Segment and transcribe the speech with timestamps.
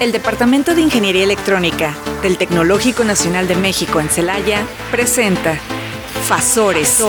[0.00, 5.58] El Departamento de Ingeniería Electrónica del Tecnológico Nacional de México en Celaya presenta
[6.28, 7.02] Fasores,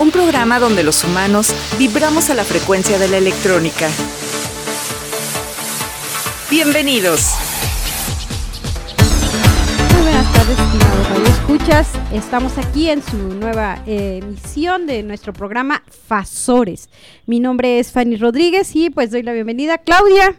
[0.00, 3.90] un programa donde los humanos vibramos a la frecuencia de la electrónica.
[6.50, 7.34] Bienvenidos.
[9.92, 11.88] Muy buenas tardes, estimados Radio Escuchas.
[12.14, 16.88] Estamos aquí en su nueva eh, emisión de nuestro programa Fasores.
[17.26, 20.34] Mi nombre es Fanny Rodríguez y pues doy la bienvenida a Claudia.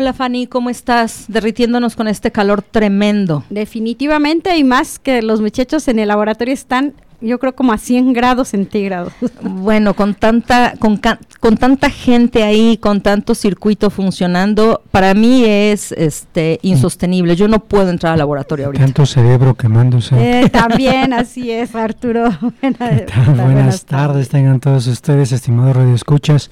[0.00, 1.26] Hola Fanny, ¿cómo estás?
[1.28, 3.44] Derritiéndonos con este calor tremendo.
[3.50, 8.14] Definitivamente y más que los muchachos en el laboratorio están yo creo como a 100
[8.14, 9.12] grados centígrados.
[9.42, 10.98] Bueno, con tanta con,
[11.38, 17.36] con, tanta gente ahí, con tanto circuito funcionando, para mí es este insostenible.
[17.36, 18.82] Yo no puedo entrar al laboratorio ahorita.
[18.82, 20.14] Tanto cerebro quemándose.
[20.16, 22.30] Eh, también así es, Arturo.
[22.62, 26.50] Buenas, buenas, tardes, tengan todos ustedes, estimados radioescuchas.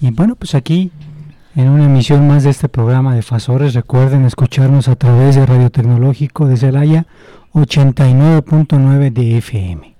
[0.00, 0.90] Y bueno, pues aquí
[1.58, 3.74] en una emisión más de este programa de Fasores.
[3.74, 7.06] Recuerden escucharnos a través de Radio Tecnológico de Celaya
[7.52, 9.96] 89.9 de FM.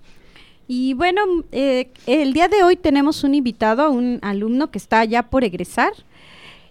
[0.69, 5.25] Y bueno, eh, el día de hoy tenemos un invitado, un alumno que está ya
[5.25, 5.91] por egresar.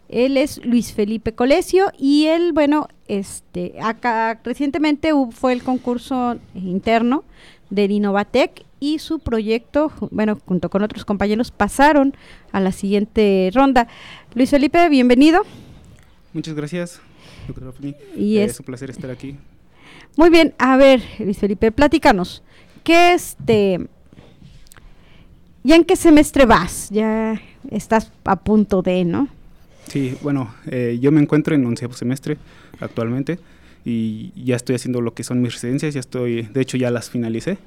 [0.07, 7.25] Él es Luis Felipe Colesio y él, bueno, este, acá recientemente fue el concurso interno
[7.69, 12.15] del Innovatec y su proyecto, bueno, junto con otros compañeros, pasaron
[12.51, 13.87] a la siguiente ronda.
[14.35, 15.43] Luis Felipe, bienvenido.
[16.33, 17.01] Muchas gracias,
[18.15, 19.35] Y eh, es, un placer estar aquí.
[20.15, 22.43] Muy bien, a ver, Luis Felipe, platícanos.
[22.83, 23.87] ¿Qué este...
[25.63, 26.89] ¿Ya en qué semestre vas?
[26.91, 29.27] Ya estás a punto de, ¿no?
[29.87, 32.37] Sí, bueno, eh, yo me encuentro en onceavo semestre
[32.79, 33.39] actualmente
[33.83, 37.09] y ya estoy haciendo lo que son mis residencias, ya estoy, de hecho ya las
[37.09, 37.57] finalicé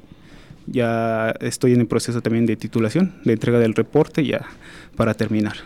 [0.66, 4.46] ya estoy en el proceso también de titulación, de entrega del reporte ya
[4.96, 5.56] para terminar.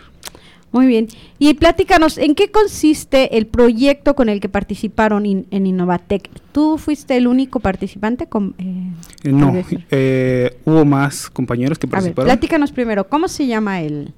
[0.75, 1.07] Muy bien.
[1.39, 6.29] Y platícanos, ¿en qué consiste el proyecto con el que participaron en Innovatec?
[6.51, 8.27] ¿Tú fuiste el único participante?
[8.27, 8.91] Con, eh,
[9.23, 9.55] eh, no,
[9.93, 12.29] eh, hubo más compañeros que participaron.
[12.29, 14.15] A ver, platícanos primero, ¿cómo se llama el,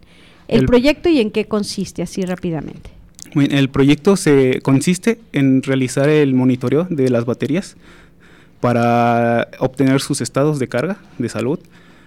[0.49, 2.89] el, proyecto y en qué consiste, así rápidamente?
[3.35, 7.77] el proyecto se consiste en realizar el monitoreo de las baterías
[8.61, 11.59] para obtener sus estados de carga, de salud,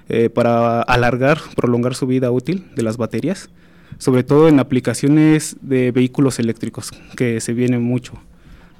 [0.10, 3.50] eh, para alargar, prolongar su vida útil de las baterías,
[3.98, 8.14] sobre todo en aplicaciones de vehículos eléctricos, que se viene mucho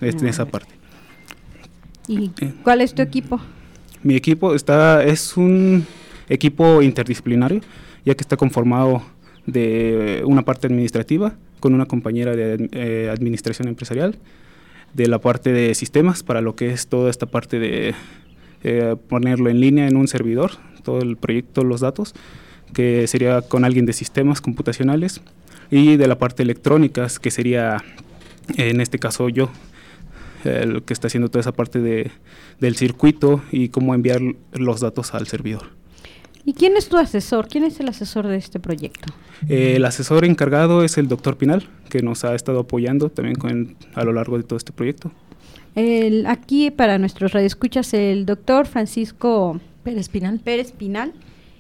[0.02, 0.74] en esa parte.
[2.08, 2.30] ¿Y
[2.64, 3.40] cuál es tu equipo?
[4.02, 5.86] Mi equipo está es un
[6.30, 7.62] equipo interdisciplinario,
[8.06, 9.04] ya que está conformado
[9.46, 14.16] de una parte administrativa con una compañera de eh, administración empresarial
[14.94, 17.94] de la parte de sistemas para lo que es toda esta parte de
[18.64, 20.52] eh, ponerlo en línea en un servidor,
[20.84, 22.14] todo el proyecto, los datos,
[22.74, 25.22] que sería con alguien de sistemas computacionales
[25.72, 27.84] y de la parte electrónicas, que sería
[28.58, 29.50] en este caso yo,
[30.44, 32.12] el que está haciendo toda esa parte de,
[32.60, 34.22] del circuito y cómo enviar
[34.54, 35.79] los datos al servidor.
[36.50, 37.48] ¿Y quién es tu asesor?
[37.48, 39.14] ¿Quién es el asesor de este proyecto?
[39.48, 43.76] Eh, el asesor encargado es el doctor Pinal, que nos ha estado apoyando también con,
[43.94, 45.12] a lo largo de todo este proyecto.
[45.76, 50.40] El, aquí para nuestros radioescuchas, el doctor Francisco Pérez Pinal.
[50.40, 51.14] Pérez Pinal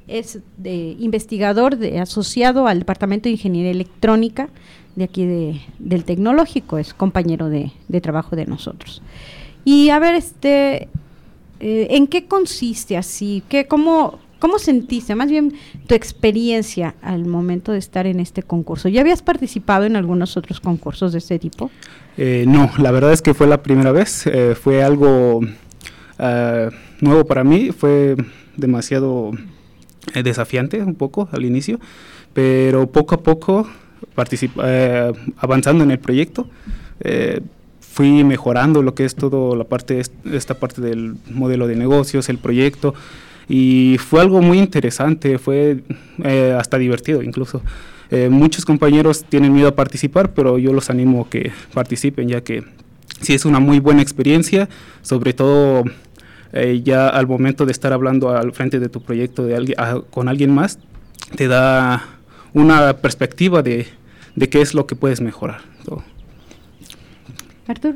[0.07, 4.49] es de investigador de, asociado al Departamento de Ingeniería Electrónica
[4.95, 9.03] de aquí de, del Tecnológico, es compañero de, de trabajo de nosotros.
[9.63, 10.89] Y a ver, este,
[11.59, 13.43] eh, ¿en qué consiste así?
[13.49, 15.53] ¿Qué, cómo, ¿Cómo sentiste, más bien
[15.85, 18.87] tu experiencia al momento de estar en este concurso?
[18.87, 21.69] ¿Ya habías participado en algunos otros concursos de este tipo?
[22.17, 26.69] Eh, no, la verdad es que fue la primera vez, eh, fue algo uh,
[27.01, 28.15] nuevo para mí, fue
[28.55, 29.31] demasiado
[30.13, 31.79] eh, desafiante un poco al inicio,
[32.33, 33.67] pero poco a poco
[35.37, 36.49] avanzando en el proyecto,
[37.79, 40.01] fui mejorando lo que es todo la parte,
[40.31, 42.93] esta parte del modelo de negocios, el proyecto,
[43.49, 45.83] y fue algo muy interesante, fue
[46.23, 47.63] eh, hasta divertido incluso.
[48.11, 52.41] Eh, muchos compañeros tienen miedo a participar, pero yo los animo a que participen, ya
[52.41, 52.63] que
[53.21, 54.69] sí es una muy buena experiencia,
[55.01, 55.83] sobre todo
[56.53, 60.01] eh, ya al momento de estar hablando al frente de tu proyecto de alguien, ah,
[60.11, 60.77] con alguien más,
[61.35, 62.05] te da
[62.53, 63.87] una perspectiva de,
[64.35, 65.61] de qué es lo que puedes mejorar.
[67.67, 67.95] Artur.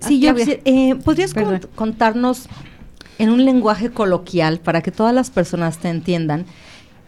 [0.00, 0.34] sí, yo,
[1.04, 1.34] ¿podrías
[1.74, 2.48] contarnos
[3.20, 6.46] en un lenguaje coloquial para que todas las personas te entiendan,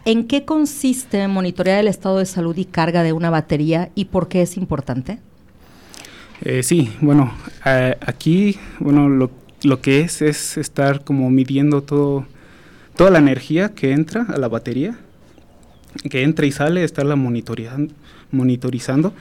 [0.05, 4.27] ¿en qué consiste monitorear el estado de salud y carga de una batería y por
[4.27, 5.17] qué es importante?
[6.41, 7.33] Eh, sí, bueno,
[8.05, 9.31] aquí, bueno, lo,
[9.63, 12.27] lo, que es es estar como midiendo todo,
[12.95, 14.99] toda la energía que entra a la batería,
[16.11, 17.91] que entra y sale, estarla monitoreando,
[18.31, 19.13] monitorizando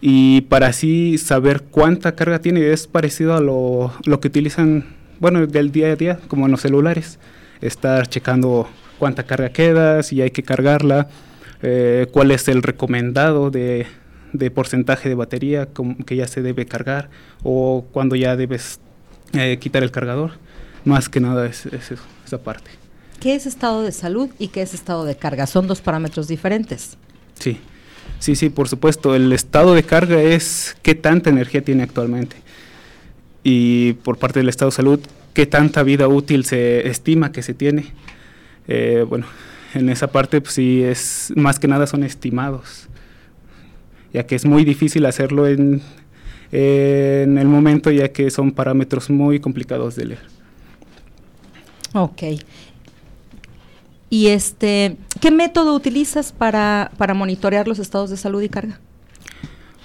[0.00, 5.46] y para así saber cuánta carga tiene es parecido a lo, lo que utilizan, bueno,
[5.46, 7.18] del día a día, como en los celulares,
[7.60, 8.68] estar checando
[8.98, 11.08] cuánta carga queda, si hay que cargarla,
[11.62, 13.86] eh, cuál es el recomendado de,
[14.32, 15.68] de porcentaje de batería
[16.04, 17.08] que ya se debe cargar
[17.42, 18.80] o cuando ya debes
[19.32, 20.32] eh, quitar el cargador.
[20.84, 22.70] Más que nada es, esa parte.
[23.20, 25.46] ¿Qué es estado de salud y qué es estado de carga?
[25.46, 26.96] Son dos parámetros diferentes.
[27.34, 27.58] Sí,
[28.20, 29.16] sí, sí, por supuesto.
[29.16, 32.36] El estado de carga es qué tanta energía tiene actualmente.
[33.48, 34.98] Y por parte del estado de salud,
[35.32, 37.92] qué tanta vida útil se estima que se tiene.
[38.66, 39.24] Eh, bueno,
[39.72, 42.88] en esa parte pues, sí es más que nada son estimados,
[44.12, 45.80] ya que es muy difícil hacerlo en,
[46.50, 50.22] en el momento, ya que son parámetros muy complicados de leer.
[51.92, 52.22] Ok.
[54.10, 58.80] Y este, ¿qué método utilizas para, para monitorear los estados de salud y carga?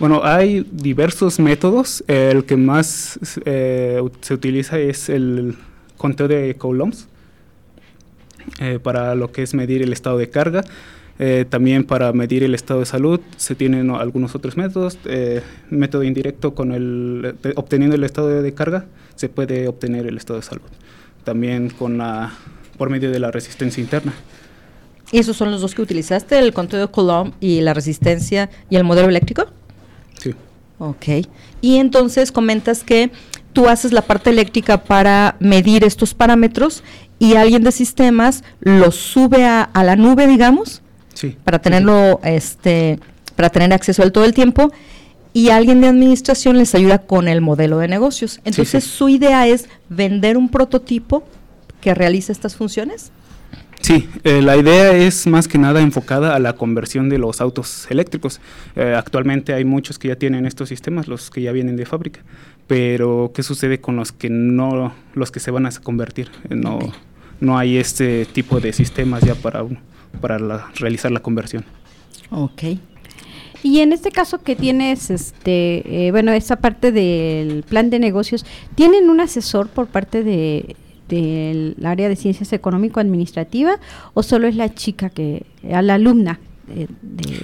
[0.01, 2.03] Bueno, hay diversos métodos.
[2.07, 5.55] El que más eh, se utiliza es el
[5.95, 7.07] conteo de coulombs
[8.59, 10.63] eh, para lo que es medir el estado de carga.
[11.19, 14.97] Eh, también para medir el estado de salud se tienen algunos otros métodos.
[15.69, 20.45] método indirecto con el obteniendo el estado de carga se puede obtener el estado de
[20.47, 20.71] salud
[21.23, 22.33] también con la,
[22.75, 24.13] por medio de la resistencia interna.
[25.11, 28.77] ¿Y esos son los dos que utilizaste, el conteo de Coulomb y la resistencia y
[28.77, 29.45] el modelo eléctrico?
[30.19, 30.33] Sí.
[30.79, 31.27] Ok.
[31.61, 33.11] Y entonces comentas que
[33.53, 36.83] tú haces la parte eléctrica para medir estos parámetros
[37.19, 40.81] y alguien de sistemas los sube a, la nube, digamos,
[41.13, 42.99] sí, para tenerlo, este,
[43.35, 44.71] para tener acceso a él todo el tiempo
[45.33, 48.39] y alguien de administración les ayuda con el modelo de negocios.
[48.43, 51.23] Entonces, su idea es vender un prototipo
[51.79, 53.11] que realice estas funciones.
[53.81, 57.87] Sí, eh, la idea es más que nada enfocada a la conversión de los autos
[57.89, 58.39] eléctricos.
[58.75, 62.21] Eh, actualmente hay muchos que ya tienen estos sistemas, los que ya vienen de fábrica,
[62.67, 66.29] pero ¿qué sucede con los que no, los que se van a convertir?
[66.49, 66.79] Eh, no,
[67.39, 69.65] no hay este tipo de sistemas ya para,
[70.21, 70.37] para
[70.75, 71.65] realizar la conversión.
[72.29, 72.63] Ok.
[73.63, 78.45] Y en este caso que tienes, este, eh, bueno, esa parte del plan de negocios,
[78.75, 80.75] ¿tienen un asesor por parte de
[81.11, 83.77] del área de ciencias económico-administrativa
[84.15, 86.39] o solo es la chica que, a la alumna?
[86.67, 86.87] De,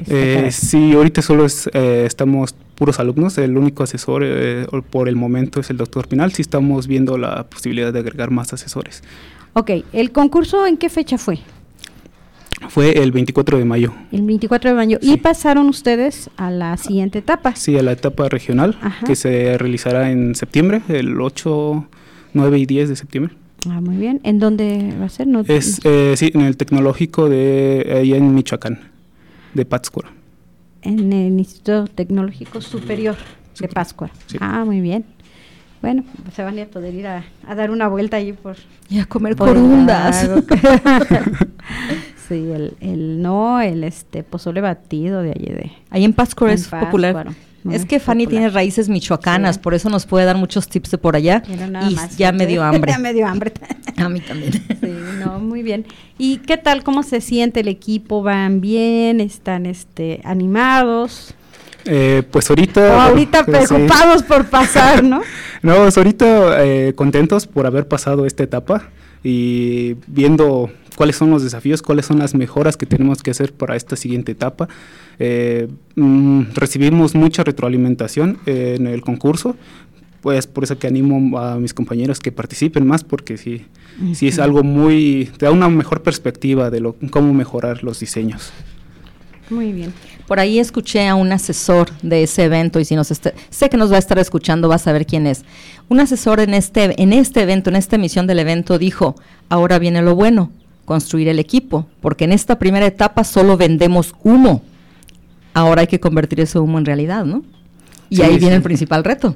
[0.08, 4.24] eh, sí, ahorita solo es, eh, estamos puros alumnos, el único asesor
[4.90, 8.54] por el momento es el doctor Pinal, sí estamos viendo la posibilidad de agregar más
[8.54, 9.04] asesores.
[9.54, 11.40] Ok, ¿el concurso en qué fecha fue?
[12.70, 13.94] Fue el 24 de mayo.
[14.12, 14.98] El 24 de mayo.
[15.02, 17.56] ¿Y pasaron ustedes a la siguiente etapa?
[17.56, 21.88] Sí, a la etapa regional, que se realizará en septiembre, el 8,
[22.34, 23.36] 9 y 10 de septiembre.
[23.70, 24.20] Ah, muy bien.
[24.24, 25.28] ¿En dónde va a ser?
[25.28, 28.80] No, es, eh, sí, en el tecnológico de ahí en Michoacán,
[29.54, 30.10] de Pátzcuaro.
[30.82, 33.16] En el Instituto Tecnológico Superior
[33.60, 34.14] de Pátzcuaro.
[34.40, 35.06] Ah, muy bien.
[35.82, 36.04] Bueno,
[36.36, 37.24] se van a poder ir a,
[37.56, 38.56] dar una vuelta allí por...
[38.90, 40.28] Y a comer corundas.
[42.28, 45.72] Sí, el, el no, el este pozole batido de allí de.
[45.90, 47.28] Ahí en Pátzcuaro es popular.
[47.72, 51.16] Es que Fanny tiene raíces michoacanas, por eso nos puede dar muchos tips de por
[51.16, 51.44] allá.
[51.90, 52.92] Y ya me dio hambre.
[52.92, 53.54] ya me dio hambre.
[53.98, 54.54] A mí también.
[54.54, 54.94] sí,
[55.24, 55.86] no, muy bien.
[56.18, 56.84] ¿Y qué tal?
[56.84, 58.24] ¿Cómo se siente el equipo?
[58.24, 59.22] ¿Van bien?
[59.22, 61.36] ¿Están este animados?
[61.86, 62.96] Eh, pues ahorita...
[62.96, 65.22] O ahorita preocupados por pasar, ¿no?
[65.62, 68.90] no, pues ahorita eh, contentos por haber pasado esta etapa
[69.24, 73.76] y viendo cuáles son los desafíos, cuáles son las mejoras que tenemos que hacer para
[73.76, 74.68] esta siguiente etapa.
[75.20, 79.56] Eh, mm, recibimos mucha retroalimentación en el concurso,
[80.22, 83.68] pues por eso que animo a mis compañeros que participen más, porque sí,
[84.14, 88.52] sí es algo muy, te da una mejor perspectiva de lo, cómo mejorar los diseños.
[89.52, 89.94] Muy bien.
[90.28, 93.92] Por ahí escuché a un asesor de ese evento y si nos sé que nos
[93.92, 95.46] va a estar escuchando, va a saber quién es.
[95.90, 99.16] Un asesor en este en este evento, en esta emisión del evento dijo,
[99.48, 100.52] "Ahora viene lo bueno
[100.88, 104.64] construir el equipo, porque en esta primera etapa solo vendemos humo.
[105.54, 107.44] Ahora hay que convertir ese humo en realidad, ¿no?
[108.10, 109.36] Y ahí viene el principal reto.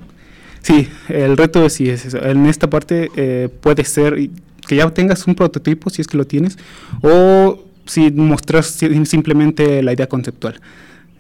[0.62, 2.24] Sí, el reto es, sí es eso.
[2.24, 4.30] En esta parte eh, puede ser
[4.66, 6.58] que ya tengas un prototipo, si es que lo tienes,
[7.02, 8.68] o si mostras
[9.04, 10.62] simplemente la idea conceptual.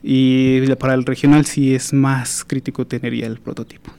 [0.02, 3.92] Y para el regional sí es más crítico tener ya el prototipo.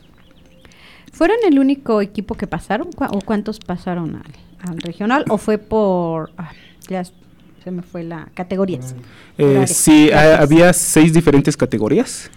[1.12, 6.31] ¿Fueron el único equipo que pasaron o cuántos pasaron al, al regional o fue por...
[6.38, 6.52] Ah,
[6.88, 8.95] ya se me fue la categorías.
[9.38, 12.31] Eh, sí, había seis diferentes categorías.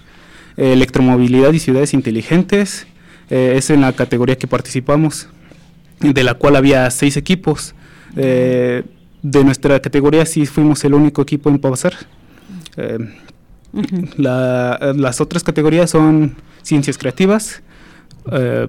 [0.58, 2.88] electromovilidad y ciudades inteligentes
[3.30, 5.28] eh, es en la categoría que participamos,
[6.00, 7.74] de la cual había seis equipos.
[8.16, 8.84] Eh,
[9.22, 11.94] de nuestra categoría sí fuimos el único equipo en pasar.
[14.18, 17.62] las otras categorías son ciencias creativas,
[18.32, 18.68] eh,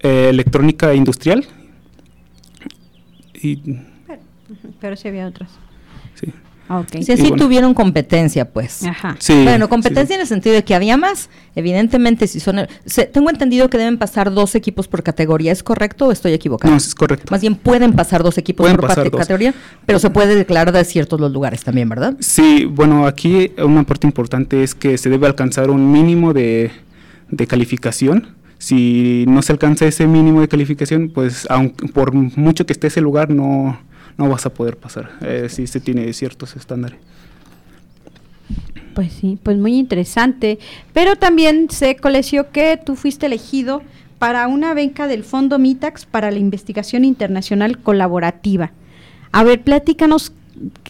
[0.00, 1.46] electrónica industrial.
[3.44, 3.56] Y,
[4.06, 4.20] pero,
[4.80, 5.50] pero sí había otras.
[6.14, 6.32] Sí.
[6.66, 7.02] Ah, okay.
[7.02, 8.84] Si así tuvieron competencia, pues.
[8.84, 9.18] Ajá.
[9.44, 11.28] bueno, competencia en el sentido de que había más.
[11.54, 12.66] Evidentemente, si son.
[13.12, 15.52] tengo entendido que deben pasar dos equipos por categoría.
[15.52, 16.70] ¿Es correcto o estoy equivocado?
[16.70, 17.26] No, es correcto.
[17.30, 19.52] Más bien pueden pasar dos equipos por categoría,
[19.84, 22.16] pero se puede declarar de ciertos los lugares también, ¿verdad?
[22.20, 26.70] Sí, bueno, aquí una parte importante es que se debe alcanzar un mínimo de,
[27.28, 28.28] de calificación.
[28.58, 33.00] Si no se alcanza ese mínimo de calificación, pues aunque, por mucho que esté ese
[33.00, 33.78] lugar, no
[34.16, 36.98] no vas a poder pasar eh, si se tiene ciertos estándares.
[38.94, 40.58] Pues sí, pues muy interesante.
[40.92, 43.82] Pero también se coleció que tú fuiste elegido
[44.18, 48.72] para una beca del Fondo MITAX para la investigación internacional colaborativa.
[49.32, 50.32] A ver, platícanos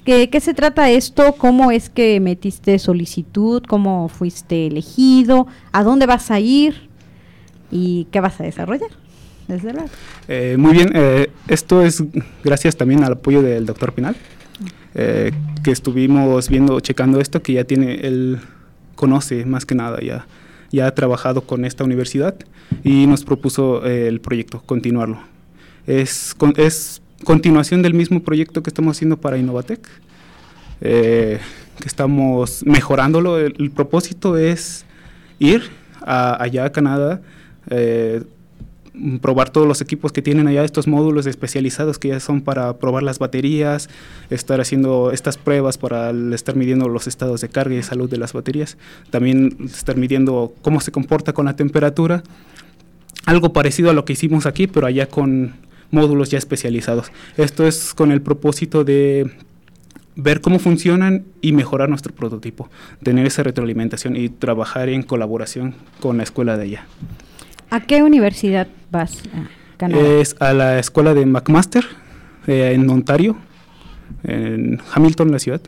[0.04, 1.36] ¿Qué, ¿Qué, se trata esto?
[1.38, 3.62] ¿Cómo es que metiste solicitud?
[3.66, 5.46] ¿Cómo fuiste elegido?
[5.72, 6.90] ¿A dónde vas a ir?
[7.74, 8.90] ¿Y qué vas a desarrollar?
[10.28, 12.02] Eh, muy bien, eh, esto es
[12.44, 14.14] gracias también al apoyo del doctor Pinal,
[14.94, 15.32] eh,
[15.64, 18.38] que estuvimos viendo, checando esto, que ya tiene, él
[18.94, 20.26] conoce más que nada, ya,
[20.70, 22.36] ya ha trabajado con esta universidad
[22.84, 25.18] y nos propuso el proyecto, continuarlo.
[25.88, 29.86] Es, es continuación del mismo proyecto que estamos haciendo para Innovatec,
[30.80, 31.40] que
[31.84, 33.36] estamos mejorándolo.
[33.38, 34.86] El, propósito es
[35.40, 35.64] ir
[36.06, 37.20] allá a Canadá,
[39.20, 43.02] probar todos los equipos que tienen allá, estos módulos especializados que ya son para probar
[43.02, 43.88] las baterías,
[44.30, 48.32] estar haciendo estas pruebas para estar midiendo los estados de carga y salud de las
[48.32, 48.78] baterías,
[49.10, 52.22] también estar midiendo cómo se comporta con la temperatura,
[53.26, 55.54] algo parecido a lo que hicimos aquí, pero allá con
[55.90, 57.10] módulos ya especializados.
[57.36, 59.30] Esto es con el propósito de
[60.16, 62.70] ver cómo funcionan y mejorar nuestro prototipo,
[63.02, 66.86] tener esa retroalimentación y trabajar en colaboración con la escuela de allá.
[67.74, 69.20] ¿A qué universidad vas
[69.80, 71.84] a Es a la escuela de McMaster
[72.46, 73.36] eh, en Ontario,
[74.22, 75.60] en Hamilton, la ciudad.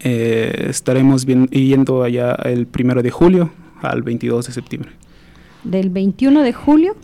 [0.00, 3.52] Eh, estaremos yendo allá el primero de julio
[3.82, 4.90] al 22 de septiembre.
[5.62, 6.96] ¿Del 21 de julio?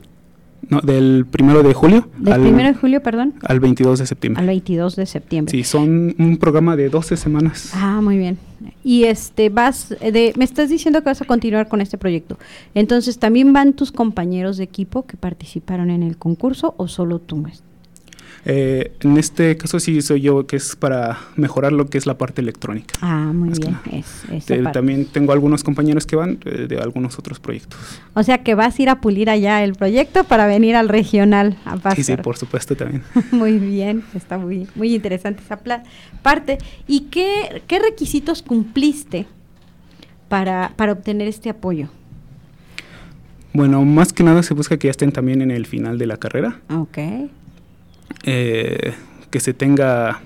[0.68, 2.08] No, del primero de julio.
[2.18, 3.34] Del al, primero de julio, perdón.
[3.42, 4.40] Al 22 de septiembre.
[4.40, 5.50] Al 22 de septiembre.
[5.50, 7.72] Sí, son un programa de 12 semanas.
[7.74, 8.38] Ah, muy bien.
[8.84, 12.38] Y este, vas, de, me estás diciendo que vas a continuar con este proyecto.
[12.74, 17.44] Entonces, ¿también van tus compañeros de equipo que participaron en el concurso o solo tú?
[18.46, 22.16] Eh, en este caso sí soy yo, que es para mejorar lo que es la
[22.16, 22.94] parte electrónica.
[23.02, 24.72] Ah, muy bien.
[24.72, 27.78] también tengo algunos compañeros que van eh, de, algunos otros proyectos.
[28.14, 31.58] O sea que vas a ir a pulir allá el proyecto para venir al regional
[31.64, 31.96] a pasar.
[31.96, 33.02] Sí, sí, por supuesto también.
[33.30, 35.60] muy bien, está muy, muy interesante esa
[36.22, 36.58] parte.
[36.86, 39.26] ¿Y qué, qué requisitos cumpliste
[40.28, 41.88] para, para obtener este apoyo?
[43.52, 46.16] Bueno, más que nada se busca que ya estén también en el final de la
[46.16, 46.60] carrera.
[46.70, 46.98] Ok
[48.24, 48.94] eh,
[49.30, 50.20] que se tenga,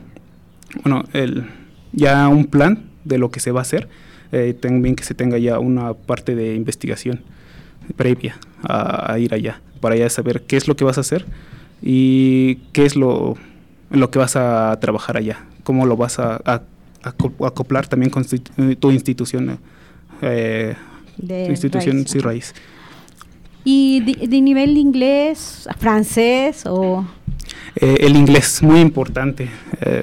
[0.83, 1.47] bueno, el,
[1.93, 3.89] ya un plan de lo que se va a hacer,
[4.33, 7.23] eh, también que se tenga ya una parte de investigación
[7.97, 11.27] previa a, ir allá, para ya saber qué es lo que vas a hacer
[11.83, 13.37] y qué es lo,
[13.91, 16.63] lo que vas a trabajar allá, cómo lo vas a,
[17.03, 19.59] acoplar también con tu institución,
[20.23, 20.75] eh,
[21.19, 22.55] tu institución sí, raíz.
[23.63, 27.07] ¿Y de, nivel inglés, francés o...?
[27.77, 29.49] Eh, el inglés, muy importante.
[29.81, 30.03] Eh,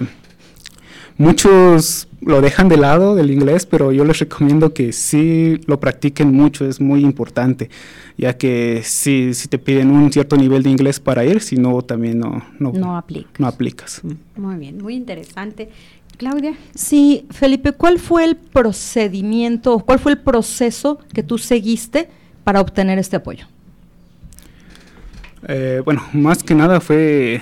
[1.17, 6.33] muchos lo dejan de lado del inglés, pero yo les recomiendo que sí lo practiquen
[6.33, 7.69] mucho, es muy importante,
[8.17, 11.81] ya que si, si te piden un cierto nivel de inglés para ir, si no,
[11.81, 13.39] también no, no, no, aplicas.
[13.39, 14.01] no aplicas.
[14.03, 15.69] Mm, muy bien, muy interesante.
[16.17, 16.53] Claudia.
[16.75, 22.09] Sí, Felipe, ¿cuál fue el procedimiento, cuál fue el proceso que tú seguiste
[22.43, 23.47] para obtener este apoyo?
[25.47, 27.41] Eh, bueno, más que nada fue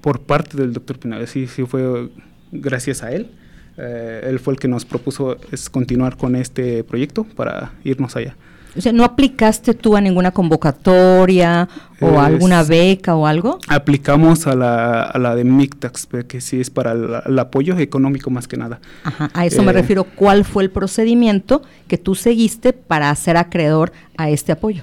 [0.00, 2.10] por parte del doctor Pinal, sí, sí fue
[2.52, 3.30] gracias a él.
[3.78, 8.36] Eh, él fue el que nos propuso es continuar con este proyecto para irnos allá.
[8.76, 11.66] O sea, ¿no aplicaste tú a ninguna convocatoria
[11.98, 13.58] o alguna beca o algo?
[13.68, 18.46] Aplicamos a la, a la de MICTAX, que sí es para el, apoyo económico más
[18.46, 18.80] que nada.
[19.02, 20.04] Ajá, a eso me eh, refiero.
[20.04, 24.82] ¿Cuál fue el procedimiento que tú seguiste para ser acreedor a este apoyo?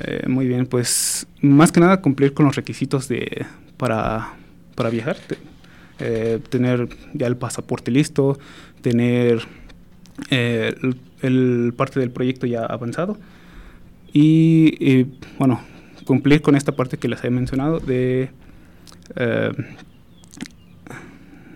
[0.00, 3.46] Eh, muy bien, pues más que nada cumplir con los requisitos de
[3.76, 4.34] para,
[4.74, 5.16] para viajar,
[5.98, 8.38] eh, tener ya el pasaporte listo,
[8.80, 9.46] tener
[10.30, 10.74] eh,
[11.20, 13.18] el, parte del proyecto ya avanzado
[14.12, 15.04] y,
[15.38, 15.60] bueno,
[16.04, 18.30] cumplir con esta parte que les he mencionado de,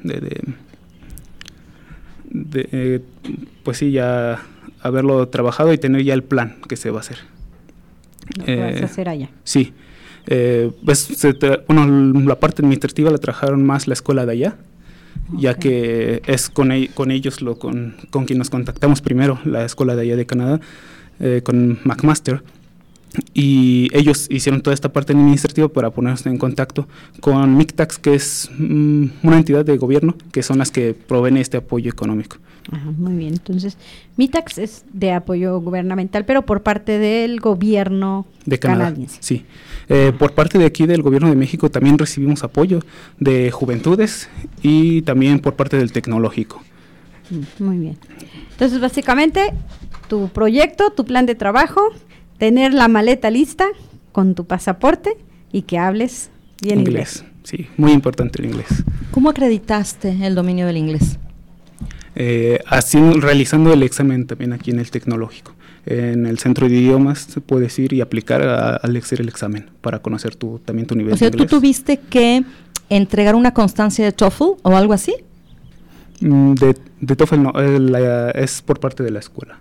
[0.03, 0.55] de,
[2.31, 3.03] de,
[3.63, 4.43] pues sí, ya
[4.81, 7.36] haberlo trabajado y tener ya el plan que se va a hacer.
[8.39, 9.31] Lo que vas a hacer allá.
[9.45, 9.73] Sí.
[10.27, 11.27] pues
[11.67, 14.57] bueno, la parte administrativa la trabajaron más la escuela de allá,
[15.39, 19.65] ya que es con, e, con ellos lo, con, con quien nos contactamos primero, la
[19.65, 20.61] escuela de allá de Canadá,
[21.45, 22.43] con McMaster
[23.35, 26.87] y ellos hicieron toda esta parte administrativa para ponerse en contacto
[27.21, 31.57] con MICTAX, que es mm, una entidad de gobierno, que son las que proveen este
[31.59, 32.37] apoyo económico.
[32.99, 33.77] muy bien, entonces
[34.17, 39.19] MICTAX es de apoyo gubernamental, pero por parte del gobierno de Canadá, canadiense.
[39.21, 39.45] Sí,
[39.89, 42.81] eh, por parte de aquí del gobierno de México también recibimos apoyo
[43.19, 44.29] de juventudes
[44.63, 46.61] y también por parte del tecnológico.
[47.31, 47.99] Mm, muy bien.
[48.53, 49.53] Entonces, básicamente,
[50.09, 51.93] tu proyecto, tu plan de trabajo,
[52.39, 53.67] tener la maleta lista
[54.13, 55.17] con tu pasaporte
[55.53, 56.31] y que hables
[56.63, 57.25] bien inglés.
[57.43, 58.67] Sí, muy importante el inglés.
[59.11, 61.19] ¿Cómo acreditaste el dominio del inglés?
[62.17, 65.55] Eh, así, realizando el examen también aquí en el tecnológico.
[65.85, 70.01] En el centro de idiomas se puede ir y aplicar al hacer el examen para
[70.01, 72.43] conocer tu, también tu nivel o sea, ¿tú tuviste que
[72.89, 75.15] entregar una constancia de TOEFL o algo así?
[76.21, 79.61] Mm, de, de TOEFL no, eh, es por parte de la escuela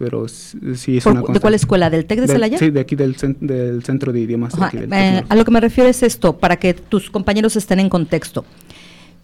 [0.00, 1.90] pero sí es una ¿De cuál escuela?
[1.90, 2.56] ¿Del TEC de Celaya?
[2.56, 4.54] Sí, de aquí del, del Centro de Idiomas.
[4.72, 8.46] Eh, a lo que me refiero es esto, para que tus compañeros estén en contexto.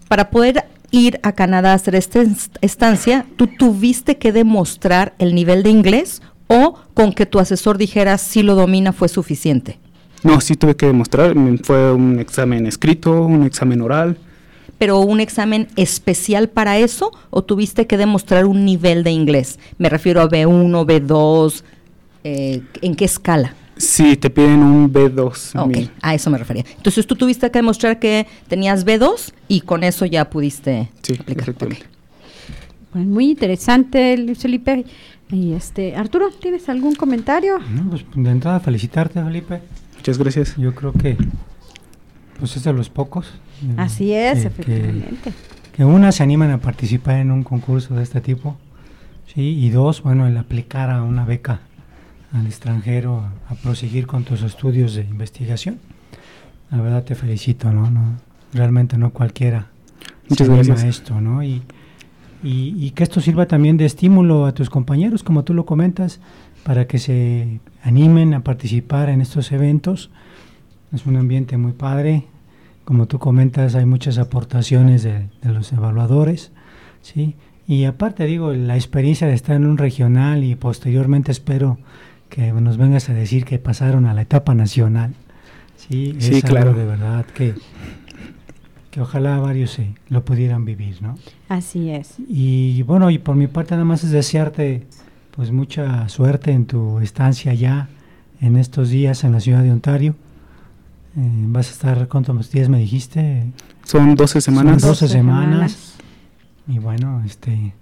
[0.06, 2.22] Para poder ir a Canadá a hacer esta
[2.60, 8.18] estancia, ¿tú tuviste que demostrar el nivel de inglés o con que tu asesor dijera
[8.18, 9.78] si lo domina fue suficiente?
[10.24, 14.18] No, sí tuve que demostrar, fue un examen escrito, un examen oral,
[14.78, 19.58] pero un examen especial para eso o tuviste que demostrar un nivel de inglés?
[19.78, 21.62] Me refiero a B1, B2,
[22.24, 23.54] eh, ¿en qué escala?
[23.76, 25.60] Sí, te piden un B2.
[25.60, 26.64] Ok, a eso me refería.
[26.76, 31.54] Entonces tú tuviste que demostrar que tenías B2 y con eso ya pudiste sí, aplicar.
[31.54, 34.86] Pues muy interesante, Luis Felipe.
[35.30, 37.58] Y este, Arturo, ¿tienes algún comentario?
[37.58, 39.60] No, pues de entrada felicitarte, Felipe.
[39.96, 40.56] Muchas gracias.
[40.56, 41.16] Yo creo que
[42.38, 43.26] pues es de los pocos.
[43.76, 45.32] Así es, efectivamente.
[45.72, 48.56] Que, una se animan a participar en un concurso de este tipo,
[49.32, 51.60] sí, y dos, bueno, el aplicar a una beca
[52.32, 55.78] al extranjero a, proseguir con tus estudios de investigación.
[56.70, 57.90] La verdad te felicito, ¿no?
[57.90, 58.18] no
[58.52, 59.68] realmente no cualquiera
[60.28, 60.82] Muchas se gracias.
[60.82, 61.42] a esto, ¿no?
[61.42, 61.62] Y,
[62.42, 66.20] y, y que esto sirva también de estímulo a tus compañeros, como tú lo comentas,
[66.64, 70.10] para que se animen a participar en estos eventos
[70.92, 72.24] es un ambiente muy padre.
[72.86, 76.52] Como tú comentas, hay muchas aportaciones de, los evaluadores,
[77.02, 77.34] ¿sí?
[77.66, 81.78] Y aparte, digo, la experiencia de estar en un regional y posteriormente espero
[82.28, 85.14] que nos vengas a decir que pasaron a la etapa nacional.
[85.76, 86.74] Sí, sí claro.
[86.74, 87.54] de verdad que,
[88.92, 91.18] que ojalá varios lo pudieran vivir, ¿no?
[91.48, 92.14] Así es.
[92.28, 94.86] Y bueno, y por mi parte nada más es desearte
[95.32, 97.88] pues mucha suerte en tu estancia ya
[98.40, 100.14] en estos días en la ciudad de Ontario
[101.18, 103.50] ¿Vas a estar cuántos días me dijiste?
[103.84, 104.82] Son 12 semanas.
[104.82, 105.94] Son 12 semanas.
[106.68, 107.72] Y bueno, este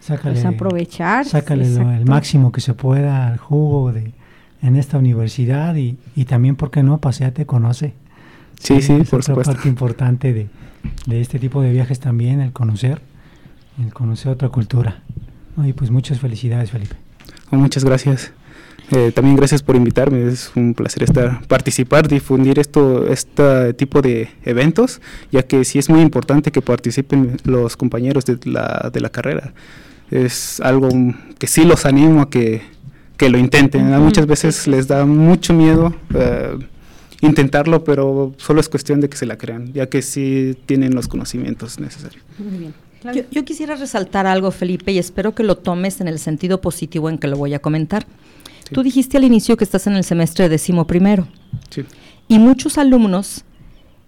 [0.00, 1.24] sácale pues aprovechar.
[1.24, 4.12] Sácale el máximo que se pueda al jugo de
[4.62, 6.98] en esta universidad y, y también, ¿por qué no?
[6.98, 7.94] Paseate, conoce.
[8.58, 10.48] Sí, sí, por otra parte importante de,
[11.06, 13.00] de, este tipo de viajes también, el conocer,
[13.78, 15.02] el conocer otra cultura.
[15.62, 16.96] Y pues muchas felicidades, Felipe.
[17.50, 18.32] Oh, muchas gracias.
[18.92, 24.28] Eh, también gracias por invitarme, es un placer estar, participar, difundir esto, este tipo de
[24.44, 25.00] eventos,
[25.32, 29.52] ya que sí es muy importante que participen los compañeros de la, de la carrera.
[30.10, 30.88] Es algo
[31.38, 32.62] que sí los animo a que,
[33.16, 33.90] que lo intenten.
[34.00, 36.56] Muchas veces les da mucho miedo eh,
[37.22, 41.08] intentarlo, pero solo es cuestión de que se la crean, ya que sí tienen los
[41.08, 42.22] conocimientos necesarios.
[42.38, 42.74] Muy bien.
[43.14, 47.08] Yo, yo, quisiera resaltar algo, Felipe, y espero que lo tomes en el sentido positivo
[47.08, 48.06] en que lo voy a comentar.
[48.72, 51.26] Tú dijiste al inicio que estás en el semestre décimo primero.
[51.70, 51.84] Sí.
[52.28, 53.44] Y muchos alumnos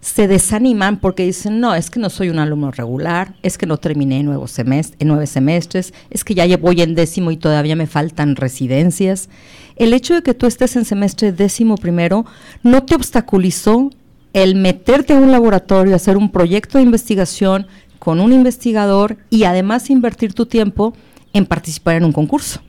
[0.00, 3.78] se desaniman porque dicen, no, es que no soy un alumno regular, es que no
[3.78, 7.86] terminé nuevo semestre, en nueve semestres, es que ya voy en décimo y todavía me
[7.86, 9.28] faltan residencias.
[9.76, 12.26] El hecho de que tú estés en semestre décimo primero
[12.62, 13.90] no te obstaculizó
[14.32, 17.66] el meterte a un laboratorio, hacer un proyecto de investigación
[17.98, 20.94] con un investigador y además invertir tu tiempo
[21.32, 22.60] en participar en un concurso.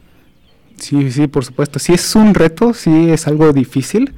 [0.79, 1.79] Sí, sí, por supuesto.
[1.79, 4.13] Sí es un reto, sí es algo difícil,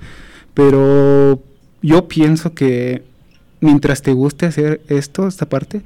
[0.53, 1.41] pero
[1.81, 3.03] yo pienso que
[3.59, 5.81] mientras te guste hacer esto, esta parte,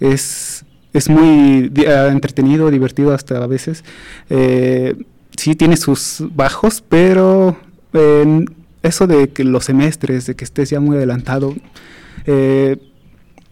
[0.00, 3.84] es, es muy ah, entretenido, divertido hasta a veces.
[4.30, 4.94] Eh,
[5.36, 7.56] sí tiene sus bajos, pero
[8.82, 11.54] eso de que los semestres, de que estés ya muy adelantado,
[12.26, 12.76] eh,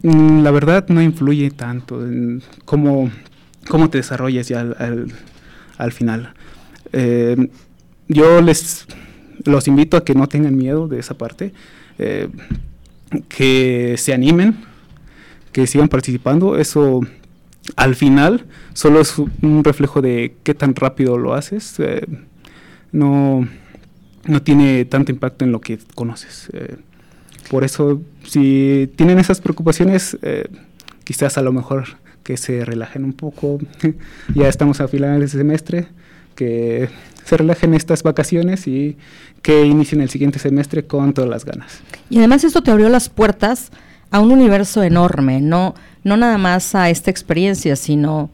[0.02, 3.10] mm, la verdad no influye tanto en cómo
[3.68, 6.34] cómo te desarrollas ya al, final.
[6.92, 7.48] Eh,
[8.08, 8.86] yo les
[9.44, 11.52] los invito a que no tengan miedo de esa parte,
[11.98, 12.28] eh,
[13.28, 14.56] que se animen,
[15.52, 16.58] que sigan participando.
[16.58, 17.00] Eso
[17.76, 21.76] al final solo es un reflejo de qué tan rápido lo haces.
[21.78, 22.06] Eh,
[22.92, 23.48] no,
[24.26, 26.50] no tiene tanto impacto en lo que conoces.
[27.48, 30.18] Por eso, si tienen esas preocupaciones,
[31.04, 31.84] quizás a lo mejor
[32.22, 33.58] que se relajen un poco.
[34.34, 35.88] ya estamos a finales de semestre,
[36.40, 36.88] que
[37.22, 38.96] se relajen estas vacaciones y
[39.42, 41.82] que inicien el siguiente semestre con todas las ganas.
[42.08, 43.70] Y además esto te abrió las puertas
[44.10, 48.30] a un universo enorme, no, no nada más a esta experiencia, sino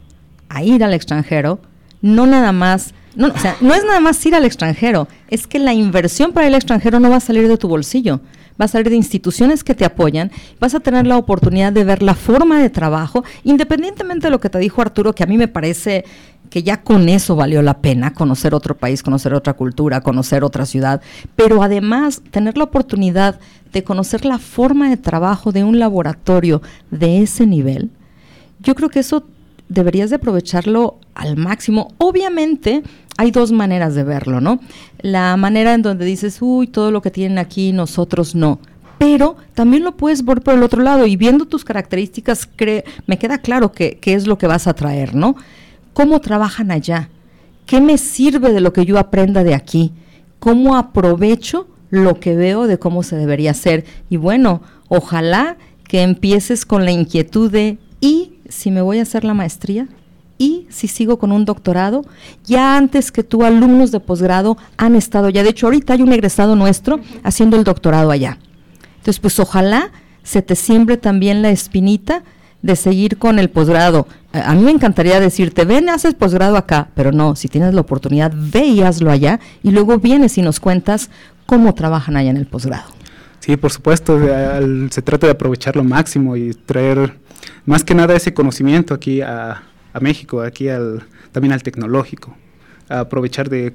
[0.47, 1.59] a ir al extranjero,
[2.01, 3.27] no nada más, no,
[3.59, 7.09] no es nada más ir al extranjero, es que la inversión para al extranjero no
[7.09, 8.21] va a salir de tu bolsillo,
[8.59, 12.01] va a salir de instituciones que te apoyan, vas a tener la oportunidad de ver
[12.01, 15.49] la forma de trabajo, independientemente de lo que te dijo Arturo, que a mí me
[15.49, 16.05] parece
[16.49, 20.65] que ya con eso valió la pena conocer otro país, conocer otra cultura, conocer otra
[20.65, 21.01] ciudad,
[21.35, 23.39] pero además tener la oportunidad
[23.73, 27.91] de conocer la forma de trabajo de un laboratorio de ese nivel,
[28.59, 29.25] yo creo que eso
[29.69, 31.93] deberías de aprovecharlo al máximo.
[31.97, 32.83] Obviamente
[33.17, 34.59] hay dos maneras de verlo, ¿no?
[34.99, 38.59] La manera en donde dices, uy, todo lo que tienen aquí nosotros no.
[38.97, 42.49] Pero también lo puedes ver por el otro lado y viendo tus características,
[43.05, 45.35] me queda claro qué es lo que vas a traer, ¿no?
[45.97, 47.09] ¿Cómo trabajan allá?
[47.65, 49.93] ¿Qué me sirve de lo que yo aprenda de aquí?
[50.37, 53.83] ¿Cómo aprovecho lo que veo de cómo se debería hacer?
[54.07, 59.23] Y bueno, ojalá que empieces con la inquietud de, ¿y si me voy a hacer
[59.23, 59.87] la maestría?
[60.37, 62.05] y si sigo con un doctorado,
[62.45, 66.13] ya antes que tú alumnos de posgrado han estado ya, de hecho ahorita hay un
[66.13, 68.37] egresado nuestro haciendo el doctorado allá.
[68.97, 72.23] Entonces, pues ojalá se te siembre también la espinita
[72.61, 74.07] de seguir con el posgrado.
[74.45, 78.33] A mí me encantaría decirte, ven, haces posgrado acá, pero no, si tienes la oportunidad,
[78.35, 81.09] ve y hazlo allá y luego vienes y nos cuentas
[81.45, 82.97] cómo trabajan allá en el posgrado.
[83.39, 84.19] Sí, por supuesto,
[84.89, 87.13] se trata de aprovechar lo máximo y traer
[87.65, 89.63] más que nada ese conocimiento aquí a,
[90.01, 92.35] México, aquí al, también al tecnológico,
[92.89, 93.73] aprovechar de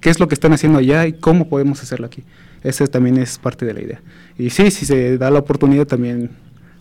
[0.00, 2.24] qué es lo que están haciendo allá y cómo podemos hacerlo aquí.
[2.62, 4.00] Eso también es parte de la idea.
[4.36, 6.30] Y sí, si se da la oportunidad también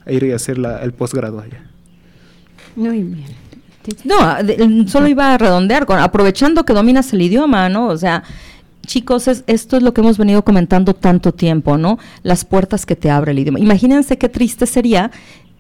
[0.08, 1.64] ir a hacer el posgrado allá.
[2.76, 3.46] Muy bien.
[4.04, 7.88] No, solo iba a redondear, con, aprovechando que dominas el idioma, ¿no?
[7.88, 8.24] O sea,
[8.86, 12.00] chicos, esto es lo que hemos venido comentando tanto tiempo, ¿no?
[12.24, 13.60] Las puertas que te abre el idioma.
[13.60, 15.12] Imagínense qué triste sería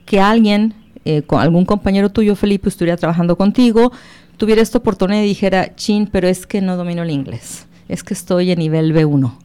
[0.06, 0.74] que alguien,
[1.06, 3.92] eh, con algún compañero tuyo, Felipe, estuviera trabajando contigo,
[4.38, 8.14] tuviera esta oportunidad y dijera, chin, pero es que no domino el inglés, es que
[8.14, 9.45] estoy en nivel B1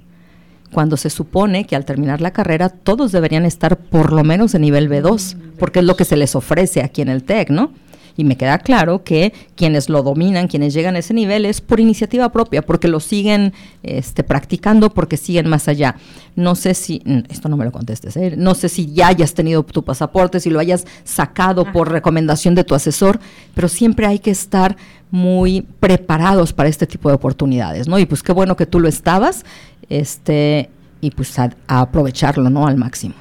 [0.73, 4.63] cuando se supone que al terminar la carrera todos deberían estar por lo menos en
[4.63, 7.73] nivel B2, porque es lo que se les ofrece aquí en el TEC, ¿no?
[8.17, 11.81] Y me queda claro que quienes lo dominan, quienes llegan a ese nivel, es por
[11.81, 15.97] iniciativa propia, porque lo siguen este, practicando, porque siguen más allá.
[16.37, 18.35] No sé si, mm, esto no me lo contestes, ¿eh?
[18.37, 22.65] no sé si ya hayas tenido tu pasaporte, si lo hayas sacado por recomendación de
[22.65, 23.21] tu asesor,
[23.55, 24.77] pero siempre hay que estar
[25.11, 27.99] muy preparados para este tipo de oportunidades, ¿no?
[27.99, 29.45] Y pues qué bueno que tú lo estabas
[29.91, 32.67] este, y pues a, aprovecharlo, ¿no?
[32.67, 33.15] Al máximo.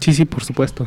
[0.00, 0.86] Sí, sí, por supuesto.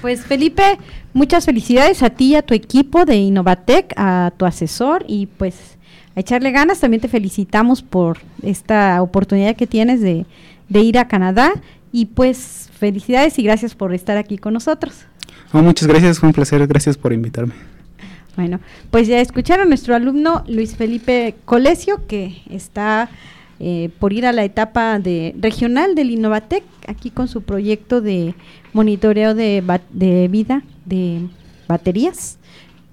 [0.00, 0.78] Pues Felipe,
[1.12, 5.76] muchas felicidades a ti y a tu equipo de Innovatec, a tu asesor y pues
[6.16, 6.80] a echarle ganas.
[6.80, 10.26] También te felicitamos por esta oportunidad que tienes de,
[10.68, 11.52] de ir a Canadá
[11.92, 15.06] y pues felicidades y gracias por estar aquí con nosotros.
[15.52, 17.54] muchas gracias, fue un placer, gracias por invitarme.
[18.34, 23.10] Bueno, pues ya escucharon a nuestro alumno Luis Felipe Colesio que está
[23.64, 28.34] eh, por ir a la etapa de regional del Innovatec, aquí con su proyecto de
[28.72, 31.28] monitoreo de, de vida de
[31.68, 32.38] baterías,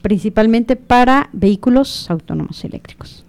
[0.03, 3.25] principalmente para vehículos autónomos eléctricos.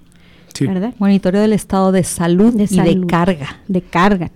[0.52, 0.66] Sí.
[0.66, 0.92] ¿verdad?
[0.98, 3.56] Monitoreo del estado de salud, y de carga.
[3.66, 4.30] De carga,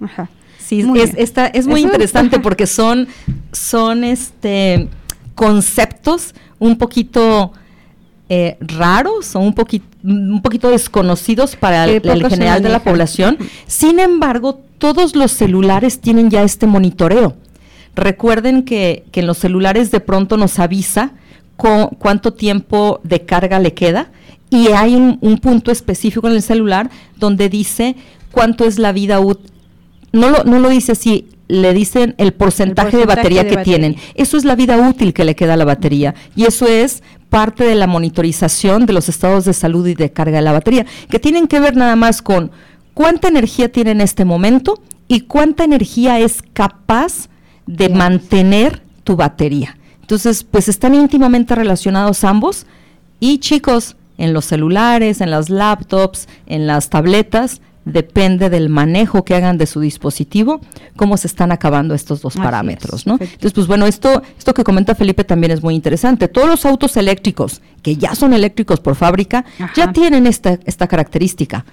[0.00, 0.30] Ajá.
[0.58, 3.06] Sí, es, es muy interesante porque son,
[3.52, 4.88] son este
[5.34, 7.52] conceptos un poquito
[8.30, 13.38] eh, raros o un, poquito un poquito desconocidos para el, general de la población.
[13.66, 17.36] Sin embargo, todos los celulares tienen ya este monitoreo.
[17.94, 21.12] Recuerden que, en los celulares de pronto nos avisa
[21.56, 24.10] cuánto tiempo de carga le queda
[24.50, 27.94] y hay un, punto específico en el celular donde dice
[28.32, 29.50] cuánto es la vida útil.
[30.12, 33.96] No lo, no lo dice así, le dicen el porcentaje, de batería que tienen.
[34.14, 36.14] Eso es la vida útil que le queda a la batería.
[36.34, 40.36] Y eso es parte de la monitorización de los estados de salud y de carga
[40.36, 42.50] de la batería, que tienen que ver nada más con
[42.92, 47.30] cuánta energía tiene en este momento y cuánta energía es capaz
[47.64, 49.78] de mantener tu batería.
[50.02, 52.66] Entonces, pues están íntimamente relacionados ambos
[53.18, 59.34] y chicos, en los celulares, en las laptops, en las tabletas, depende del manejo que
[59.34, 60.60] hagan de su dispositivo,
[60.96, 63.14] cómo se están acabando estos dos parámetros, ¿no?
[63.14, 66.28] Entonces, pues bueno, esto, esto que comenta Felipe también es muy interesante.
[66.28, 71.64] Todos los autos eléctricos, que ya son eléctricos por fábrica, ya tienen esta, esta característica.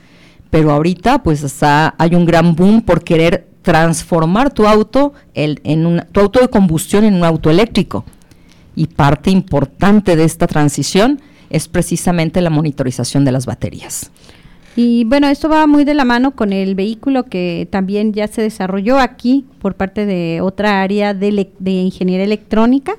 [0.49, 6.21] Pero ahorita, pues hay un gran boom por querer transformar tu auto en un, tu
[6.21, 8.03] auto de combustión en un auto eléctrico.
[8.75, 14.11] Y parte importante de esta transición es precisamente la monitorización de las baterías.
[14.81, 18.41] Y bueno, esto va muy de la mano con el vehículo que también ya se
[18.41, 22.93] desarrolló aquí por parte de otra área de, ingeniería electrónica,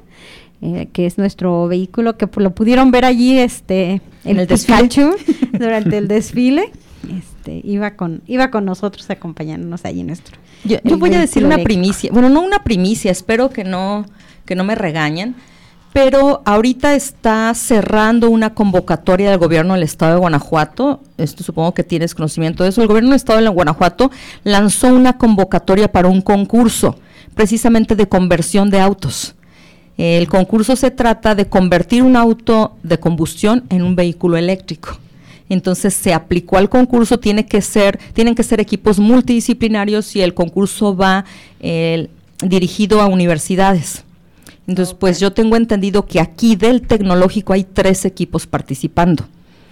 [0.61, 5.17] eh, que es nuestro vehículo que lo pudieron ver allí este en el Pikachu
[5.59, 6.71] durante el desfile.
[7.19, 10.37] Este, iba con iba con nosotros acompañándonos allí nuestro.
[10.65, 14.05] Yo, voy a decir una primicia, bueno, no una primicia, espero que no
[14.45, 15.35] que no me regañen
[15.93, 21.83] pero ahorita está cerrando una convocatoria del gobierno del estado de Guanajuato, esto supongo que
[21.83, 24.11] tienes conocimiento de eso, el gobierno del estado de Guanajuato
[24.45, 26.97] lanzó una convocatoria para un concurso
[27.35, 29.35] precisamente de conversión de autos.
[29.99, 34.97] El concurso se trata de convertir un auto de combustión en un vehículo eléctrico.
[35.51, 40.33] Entonces se aplicó al concurso, tiene que ser, tienen que ser equipos multidisciplinarios y el
[40.33, 41.25] concurso va
[41.61, 42.09] eh,
[42.43, 44.05] dirigido a universidades.
[44.71, 49.25] Entonces, pues yo tengo entendido que aquí del tecnológico hay tres equipos participando.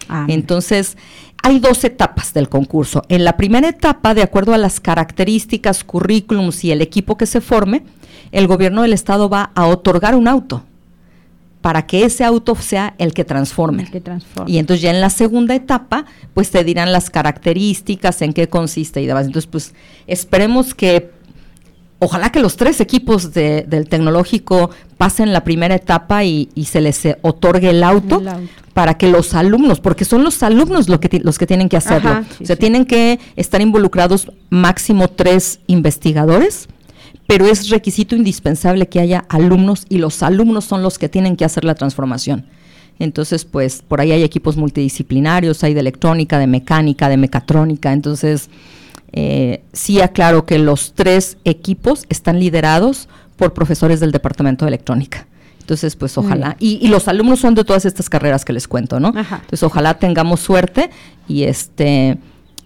[0.09, 0.97] Ah, Entonces,
[1.41, 3.05] hay dos etapas del concurso.
[3.09, 7.41] En la primera etapa, de acuerdo a las características, currículums y el equipo que se
[7.41, 7.85] forme,
[8.33, 10.65] el gobierno del estado va a otorgar un auto
[11.61, 13.85] para que ese auto sea el que transforme.
[13.85, 14.51] El que transforme.
[14.51, 19.01] Y entonces ya en la segunda etapa, pues te dirán las características, en qué consiste
[19.01, 19.27] y demás.
[19.27, 19.75] Entonces, pues
[20.09, 21.18] esperemos que
[21.99, 27.19] ojalá que los tres equipos del tecnológico pasen la primera etapa y, se les eh,
[27.23, 28.23] otorgue el auto,
[28.75, 32.23] para que los alumnos, porque son los alumnos los que, los que tienen que hacerlo,
[32.41, 36.69] o sea, tienen que estar involucrados máximo tres investigadores,
[37.27, 41.45] pero es requisito indispensable que haya alumnos y los alumnos son los que tienen que
[41.45, 42.47] hacer la transformación.
[43.01, 48.49] Entonces, pues por ahí hay equipos multidisciplinarios, hay de electrónica, de mecánica, de mecatrónica, entonces
[49.13, 55.27] eh, sí aclaro que los tres equipos están liderados por profesores del Departamento de Electrónica.
[55.61, 56.57] Entonces, pues ojalá.
[56.59, 59.09] Y, los alumnos son de todas estas carreras que les cuento, ¿no?
[59.09, 60.89] Entonces, ojalá tengamos suerte
[61.29, 62.19] y este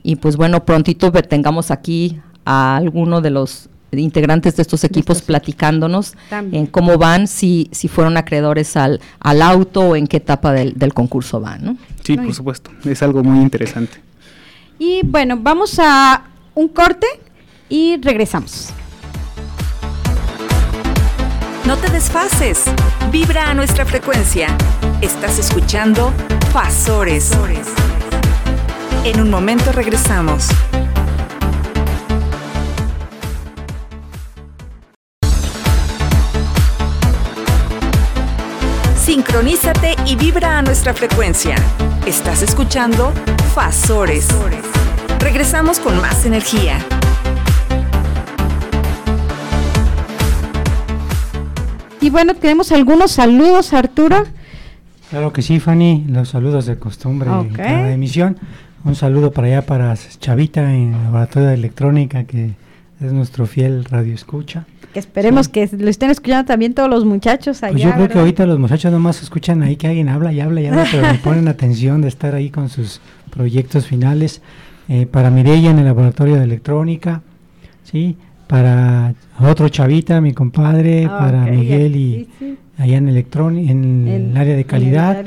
[0.05, 6.15] y pues bueno, prontito tengamos aquí a alguno de los integrantes de estos equipos platicándonos
[6.31, 10.75] en cómo van, si, si fueron acreedores al, al auto o en qué etapa del,
[10.75, 11.77] del concurso van, ¿no?
[12.03, 13.99] Sí, por supuesto, es algo muy interesante.
[14.79, 17.07] Y bueno, vamos a un corte
[17.69, 18.71] y regresamos.
[21.65, 22.65] No te desfases,
[23.11, 24.49] vibra a nuestra frecuencia.
[25.01, 26.13] Estás escuchando
[26.53, 27.31] Fasores.
[29.05, 30.49] En un momento regresamos.
[38.97, 41.57] Sincronízate y vibra a nuestra frecuencia.
[42.07, 43.13] Estás escuchando
[43.55, 44.29] Fasores.
[45.23, 46.79] Regresamos con más energía.
[52.01, 54.25] Y bueno, tenemos algunos saludos, Arturo.
[55.11, 58.37] Claro que sí, Fanny, los saludos de costumbre en cada emisión.
[58.85, 62.55] Un saludo para allá para Chavita en el laboratorio de electrónica, que
[63.01, 64.65] es nuestro fiel radio escucha.
[64.93, 67.91] Que esperemos que lo estén escuchando también todos los muchachos pues allá.
[67.91, 70.67] yo creo que ahorita los muchachos nomás escuchan ahí que alguien habla y habla y
[70.67, 74.43] habla, pero me ponen atención de estar ahí con sus proyectos finales.
[74.89, 77.23] Eh, para Mireya en el laboratorio de electrónica,
[77.85, 78.17] ¿sí?
[78.47, 82.29] para otro chavita, mi compadre, ah, para Miguel y
[82.77, 85.25] allá en, en, el, área de calidad.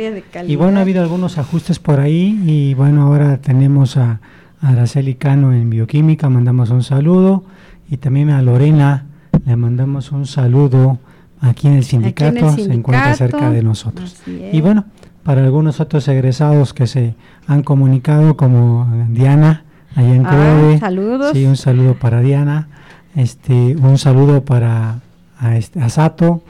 [0.48, 4.20] Y bueno, ha habido algunos ajustes por ahí y bueno, ahora tenemos a,
[4.62, 7.44] Araceli Cano en bioquímica, mandamos un saludo
[7.90, 9.06] y también a Lorena
[9.46, 10.98] le mandamos un saludo
[11.40, 14.18] aquí en el sindicato, se encuentra cerca de nosotros.
[14.28, 14.86] Y bueno,
[15.26, 17.16] para algunos otros egresados que se
[17.48, 21.32] han comunicado, como Diana, allá en ah, Saludos.
[21.34, 22.68] Sí, un saludo para Diana.
[23.16, 25.00] Este, un saludo para
[25.40, 26.44] a, este, Sato.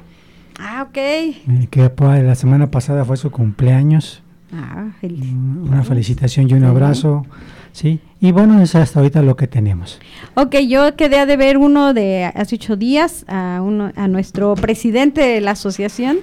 [0.59, 0.97] Ah, ok.
[0.97, 4.21] Eh, que la semana pasada fue su cumpleaños.
[4.51, 7.25] Ah, Una felicitación y un abrazo.
[7.71, 9.99] Sí, y bueno, es hasta ahorita lo que tenemos.
[10.33, 15.21] Ok, yo quedé de ver uno de hace ocho días a, uno, a nuestro presidente
[15.21, 16.17] de la asociación,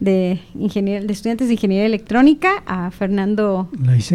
[0.00, 3.68] de, de estudiantes de ingeniería electrónica, a Fernando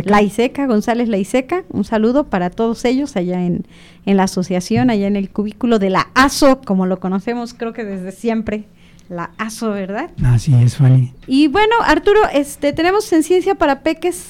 [0.06, 0.68] Laiseca.
[0.68, 1.64] González Laiseca.
[1.70, 3.66] Un saludo para todos ellos allá en,
[4.06, 7.84] en, la asociación, allá en el cubículo de la ASO, como lo conocemos creo que
[7.84, 8.66] desde siempre,
[9.10, 10.12] la ASO, ¿verdad?
[10.24, 11.14] Así es, Fanny.
[11.28, 14.24] Y bueno, Arturo, este, tenemos en Ciencia para Peques.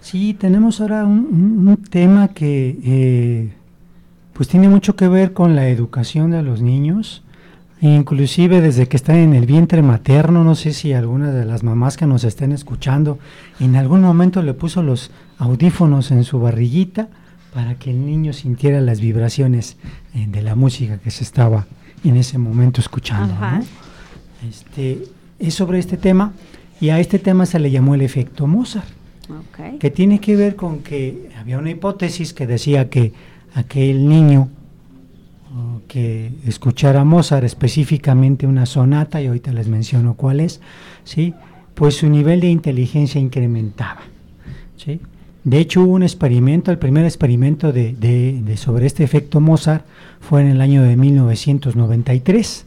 [0.00, 3.52] Sí, tenemos ahora un, tema que eh,
[4.32, 7.22] pues tiene mucho que ver con la educación de los niños,
[7.88, 11.96] inclusive desde que están en el vientre materno, no sé si alguna de las mamás
[11.96, 13.18] que nos estén escuchando
[13.58, 17.08] en algún momento le puso los audífonos en su barriguita
[17.52, 19.76] para que el niño sintiera las vibraciones
[20.14, 21.66] eh, de la música que se estaba
[22.04, 23.34] en ese momento escuchando.
[24.48, 25.04] Este,
[25.40, 26.32] es sobre este tema
[26.80, 28.88] y a este tema se le llamó el efecto Mozart,
[29.80, 33.12] que tiene que ver con que había una hipótesis que decía que
[33.54, 34.48] aquel niño
[35.92, 40.62] que escuchara Mozart, específicamente una sonata, y ahorita les menciono cuál es,
[41.04, 41.34] ¿sí?
[41.74, 44.00] pues su nivel de inteligencia incrementaba.
[44.78, 45.00] ¿sí?
[45.44, 49.84] De hecho, hubo un experimento, el primer experimento de, sobre este efecto Mozart
[50.18, 52.64] fue en el año de 1993,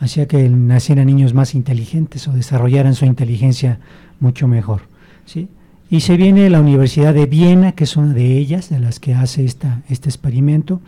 [0.00, 3.78] hacía que nacieran niños más inteligentes o desarrollaran su inteligencia
[4.18, 4.82] mucho mejor.
[5.26, 5.48] ¿sí?
[5.90, 9.14] Y se viene la Universidad de Viena, que es una de ellas, de las que
[9.14, 10.80] hace esta, este experimento,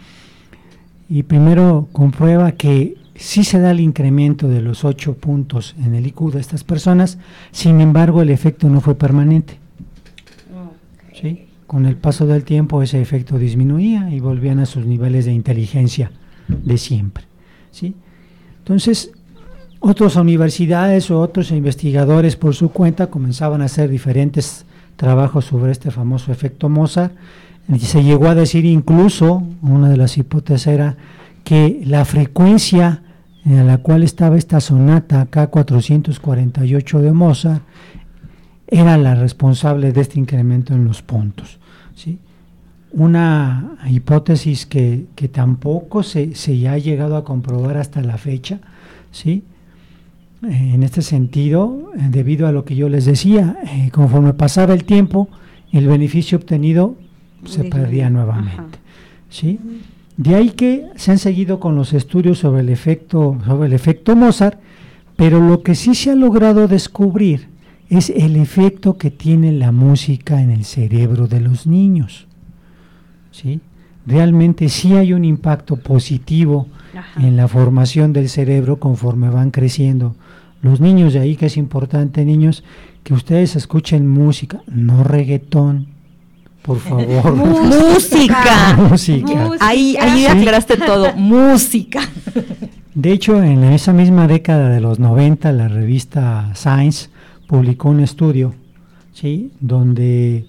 [1.08, 6.06] y primero comprueba que sí se da el incremento de los ocho puntos en el
[6.06, 7.18] IQ de estas personas,
[7.50, 9.58] sin embargo el efecto no fue permanente.
[11.12, 11.46] ¿sí?
[11.72, 16.12] Con el paso del tiempo ese efecto disminuía y volvían a sus niveles de inteligencia
[16.46, 17.24] de siempre.
[17.70, 17.94] ¿sí?
[18.58, 19.10] Entonces,
[19.80, 25.90] otras universidades o otros investigadores por su cuenta comenzaban a hacer diferentes trabajos sobre este
[25.90, 27.14] famoso efecto Mozart.
[27.66, 30.98] Y se llegó a decir incluso, una de las hipótesis era
[31.42, 33.02] que la frecuencia
[33.46, 37.62] en la cual estaba esta sonata K448 de Mozart
[38.66, 41.61] era la responsable de este incremento en los puntos.
[41.94, 42.18] ¿Sí?
[42.92, 48.60] una hipótesis que, tampoco se, se, ha llegado a comprobar hasta la fecha,
[49.10, 49.42] ¿sí?
[50.44, 54.74] Eh, en este sentido, eh, debido a lo que yo les decía, eh, conforme pasaba
[54.74, 55.28] el tiempo,
[55.72, 56.96] el beneficio obtenido
[57.46, 58.78] se perdía nuevamente,
[59.30, 59.58] ¿sí?
[60.16, 64.14] De ahí que se han seguido con los estudios sobre el efecto, sobre el efecto
[64.14, 64.58] Mozart,
[65.16, 67.48] pero lo que sí se ha logrado descubrir
[67.92, 72.26] es el efecto que tiene la música en el cerebro de los niños.
[73.30, 73.60] ¿sí?
[74.06, 76.68] Realmente sí hay un impacto positivo
[77.18, 80.16] en la formación del cerebro conforme van creciendo
[80.62, 81.12] los niños.
[81.12, 82.64] De ahí que es importante, niños,
[83.04, 85.88] que ustedes escuchen música, no reggaetón,
[86.62, 87.34] por favor.
[87.34, 88.74] música.
[88.78, 89.50] música.
[89.60, 91.12] Ahí, ahí aclaraste todo.
[91.16, 92.00] música.
[92.94, 97.11] De hecho, en esa misma década de los 90, la revista Science
[97.52, 98.54] publicó un estudio,
[99.12, 99.50] ¿sí?
[99.60, 100.46] donde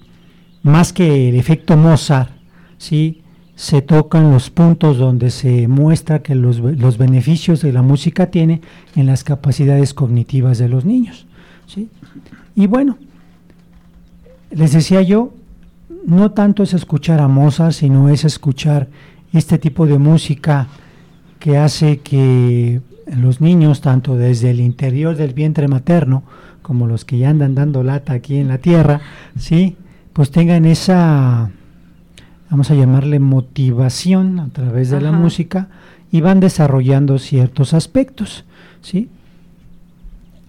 [0.62, 2.30] más que el efecto Mozart,
[2.78, 3.24] ¿sí?
[3.56, 8.62] se tocan los puntos donde se muestra que los, los, beneficios de la música tiene
[8.95, 11.28] en las capacidades cognitivas de los niños.
[11.68, 11.89] ¿sí?
[12.56, 12.97] Y bueno,
[14.51, 15.34] les decía yo,
[16.06, 18.88] no tanto es escuchar a Mozart, sino es escuchar
[19.34, 20.70] este tipo de música
[21.39, 26.24] que hace que los niños, tanto desde el interior del vientre materno,
[26.64, 29.01] como los que ya andan dando lata aquí en la tierra,
[29.38, 29.78] ¿sí?
[30.14, 31.51] pues tengan esa
[32.49, 35.70] vamos a llamarle motivación a través de la música
[36.11, 38.45] y van desarrollando ciertos aspectos,
[38.82, 39.09] ¿sí?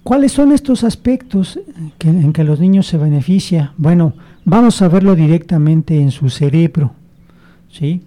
[0.02, 1.58] ¿Cuáles son estos aspectos
[2.00, 3.70] en que los niños se benefician?
[3.78, 4.12] Bueno,
[4.44, 6.92] vamos a verlo directamente en su cerebro,
[7.72, 8.02] ¿sí?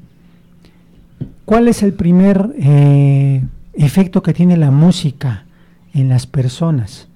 [1.46, 3.44] ¿Cuál es el primer eh,
[3.74, 5.46] efecto que tiene la música
[5.92, 7.08] en las personas,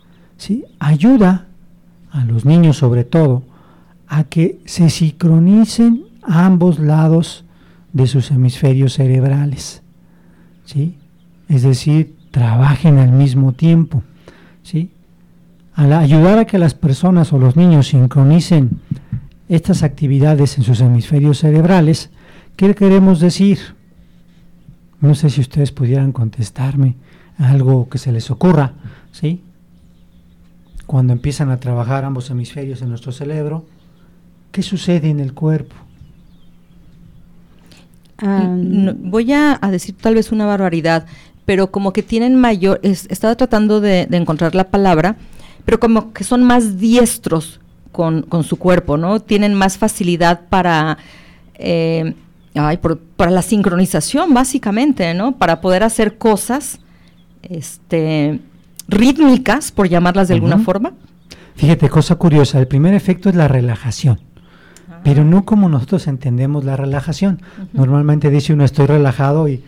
[0.41, 0.65] ¿sí?
[0.79, 1.45] ayuda
[2.09, 3.43] a los niños sobre todo
[4.07, 7.45] a que se sincronicen ambos lados
[7.93, 9.83] de sus hemisferios cerebrales,
[10.65, 10.97] ¿sí?
[11.47, 14.01] es decir, trabajen al mismo tiempo.
[14.63, 14.89] ¿sí?
[15.75, 18.81] Al ayudar a que las personas o los niños sincronicen
[19.47, 22.09] estas actividades en sus hemisferios cerebrales,
[22.55, 23.59] ¿qué queremos decir?
[25.01, 26.95] No sé si ustedes pudieran contestarme
[27.37, 28.73] algo que se les ocurra,
[29.11, 29.43] ¿sí?
[30.91, 33.65] Cuando empiezan a trabajar ambos hemisferios en nuestro cerebro,
[34.51, 35.73] ¿qué sucede en el cuerpo?
[38.17, 38.53] Ah,
[38.97, 41.05] voy a, decir tal vez una barbaridad,
[41.45, 45.15] pero como que tienen mayor, estaba tratando de, encontrar la palabra,
[45.63, 47.61] pero como que son más diestros
[47.93, 49.21] con, su cuerpo, ¿no?
[49.21, 50.97] Tienen más facilidad para
[51.55, 52.15] eh,
[52.53, 52.79] ay,
[53.15, 55.37] para la sincronización, básicamente, ¿no?
[55.37, 56.81] Para poder hacer cosas
[57.43, 58.41] este,
[58.91, 60.93] rítmicas, por llamarlas de alguna forma.
[61.55, 64.19] Fíjate, cosa curiosa, el primer efecto es la relajación,
[65.03, 67.41] pero no como nosotros entendemos la relajación.
[67.73, 69.63] Normalmente dice uno estoy relajado y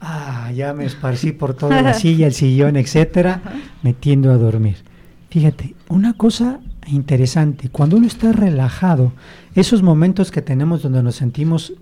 [0.00, 3.42] ah, ya me esparcí por toda la silla, el sillón, etcétera,
[3.82, 4.76] metiendo a dormir.
[5.30, 9.12] Fíjate, una cosa interesante, cuando uno está relajado,
[9.54, 11.74] esos momentos que tenemos donde nos sentimos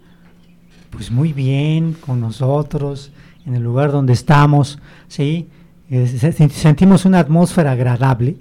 [0.91, 3.13] pues muy bien con nosotros,
[3.45, 4.79] en el lugar donde estamos,
[5.09, 5.49] ¿sí?
[5.91, 6.07] Eh,
[6.51, 8.37] sentimos una atmósfera agradable,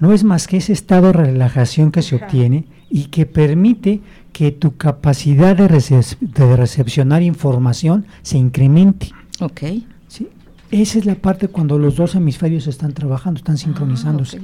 [0.00, 4.00] no es más que ese estado de relajación que se obtiene y que permite
[4.32, 9.10] que tu capacidad de, recepcionar información se incremente.
[9.40, 9.60] Ok.
[10.08, 10.28] ¿sí?
[10.70, 14.40] Esa es la parte cuando los dos hemisferios están trabajando, están ah, sincronizándose.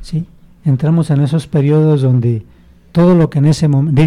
[0.00, 0.24] ¿sí?
[0.64, 2.44] Entramos en esos periodos donde
[2.92, 4.02] todo lo que en ese momento,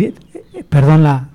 [0.70, 1.30] perdón la,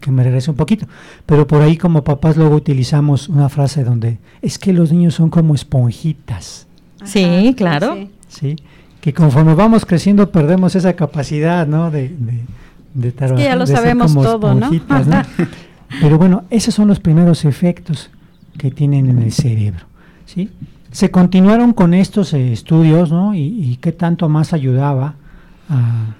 [0.00, 0.86] que, me regrese un poquito.
[1.26, 5.30] Pero por ahí como papás luego utilizamos una frase donde es que los niños son
[5.30, 6.66] como esponjitas.
[7.04, 7.96] sí, claro.
[8.28, 8.56] Sí.
[9.00, 11.90] que conforme vamos creciendo perdemos esa capacidad, ¿no?
[11.90, 12.08] De,
[12.94, 14.70] de, es que ya lo sabemos todo, ¿no?
[16.00, 18.10] Pero bueno, esos son los primeros efectos
[18.58, 19.84] que tienen en el cerebro,
[20.26, 20.50] ¿sí?
[20.90, 23.34] Se continuaron con estos eh, estudios, ¿no?
[23.34, 25.14] Y, y qué tanto más ayudaba
[25.68, 26.14] a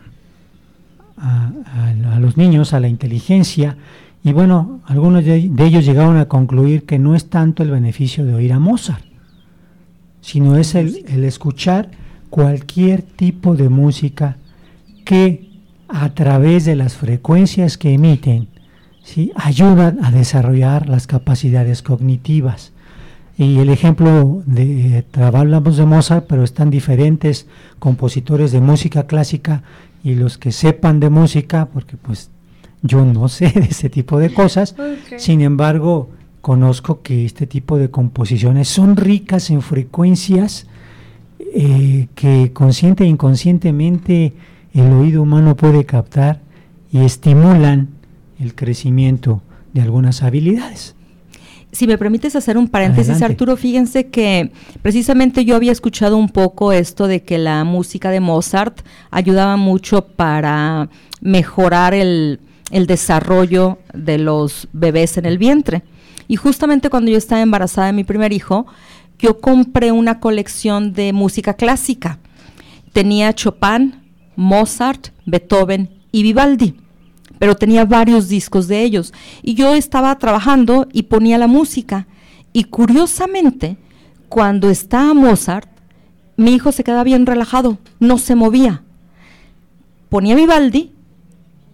[1.17, 3.77] a, los niños, a la inteligencia,
[4.23, 8.35] y bueno, algunos de, ellos llegaron a concluir que no es tanto el beneficio de
[8.35, 9.05] oír a Mozart,
[10.21, 11.91] sino es el, escuchar
[12.31, 14.39] cualquier tipo de música
[15.05, 15.51] que
[15.89, 18.49] a través de las frecuencias que emiten,
[19.03, 19.31] ¿sí?
[19.37, 22.73] ayudan a desarrollar las capacidades cognitivas.
[23.37, 27.47] Y el ejemplo de, hablamos de Mozart, pero están diferentes
[27.79, 29.63] compositores de música clásica
[30.05, 32.31] y los que sepan de música, porque pues
[32.83, 34.77] yo no sé de ese tipo de cosas,
[35.17, 40.67] sin embargo conozco que este tipo de composiciones son ricas en frecuencias
[41.39, 44.35] eh, que consciente e inconscientemente
[44.75, 46.43] el oído humano puede captar
[46.93, 47.89] y estimulan
[48.39, 49.41] el crecimiento
[49.73, 50.95] de algunas habilidades.
[51.75, 56.71] Si me permites hacer un paréntesis, Arturo, fíjense que precisamente yo había escuchado un poco
[56.71, 60.89] esto de que la música de Mozart ayudaba mucho para
[61.21, 62.39] mejorar el,
[62.71, 65.83] desarrollo de los bebés en el vientre.
[66.29, 68.67] Y justamente cuando yo estaba embarazada de mi primer hijo,
[69.19, 72.21] yo compré una colección de música clásica.
[72.93, 73.97] Tenía Chopin,
[74.37, 76.84] Mozart, Beethoven y Vivaldi
[77.39, 79.13] pero tenía varios discos de ellos.
[79.43, 82.07] Y yo estaba trabajando y ponía la música.
[82.53, 83.77] Y curiosamente,
[84.29, 85.69] cuando estaba Mozart,
[86.37, 88.83] mi hijo se quedaba bien relajado, no se movía.
[90.09, 90.93] Ponía Vivaldi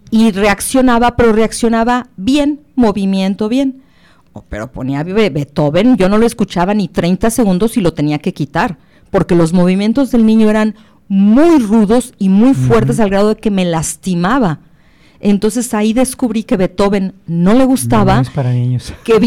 [0.09, 3.81] y reaccionaba, pero reaccionaba bien, movimiento bien.
[4.33, 8.33] Oh, pero ponía Beethoven, yo no lo escuchaba ni 30 segundos y lo tenía que
[8.33, 8.77] quitar,
[9.09, 10.75] porque los movimientos del niño eran
[11.07, 14.59] muy rudos y muy fuertes al grado de que me lastimaba.
[15.21, 18.15] Entonces ahí descubrí que Beethoven no le gustaba.
[18.15, 18.93] No es para niños.
[19.03, 19.19] Que,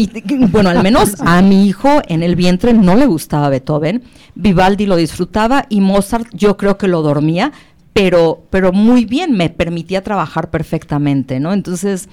[0.51, 4.03] bueno, al menos a mi hijo en el vientre no le gustaba Beethoven.
[4.35, 7.51] Vivaldi lo disfrutaba y Mozart yo creo que lo dormía,
[7.93, 11.53] pero, pero muy bien, me permitía trabajar perfectamente, ¿no?
[11.53, 12.09] Entonces,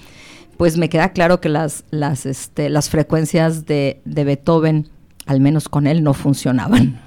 [0.57, 4.89] pues me queda claro que las, las, este, las frecuencias de, de Beethoven,
[5.26, 7.01] al menos con él, no funcionaban.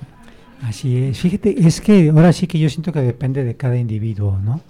[0.61, 1.19] Así es.
[1.19, 4.61] Fíjate, es que ahora sí que yo siento que depende de cada individuo, ¿no?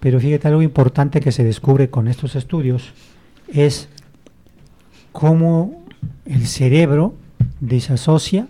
[0.00, 2.92] Pero fíjate, algo importante que se descubre con estos estudios
[3.48, 3.88] es
[5.12, 5.84] cómo
[6.24, 7.14] el cerebro
[7.60, 8.48] desasocia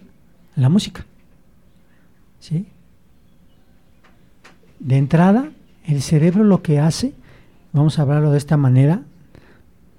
[0.57, 1.07] la música.
[2.41, 2.67] ¿Sí?
[4.79, 5.51] De entrada,
[5.85, 7.15] el cerebro lo que hace,
[7.73, 9.03] vamos a hablarlo de esta manera,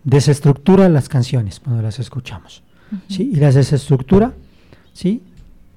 [0.03, 2.63] desestructura las canciones cuando las escuchamos.
[3.07, 3.31] ¿sí?
[3.33, 4.33] Y las desestructura,
[4.93, 5.21] ¿sí?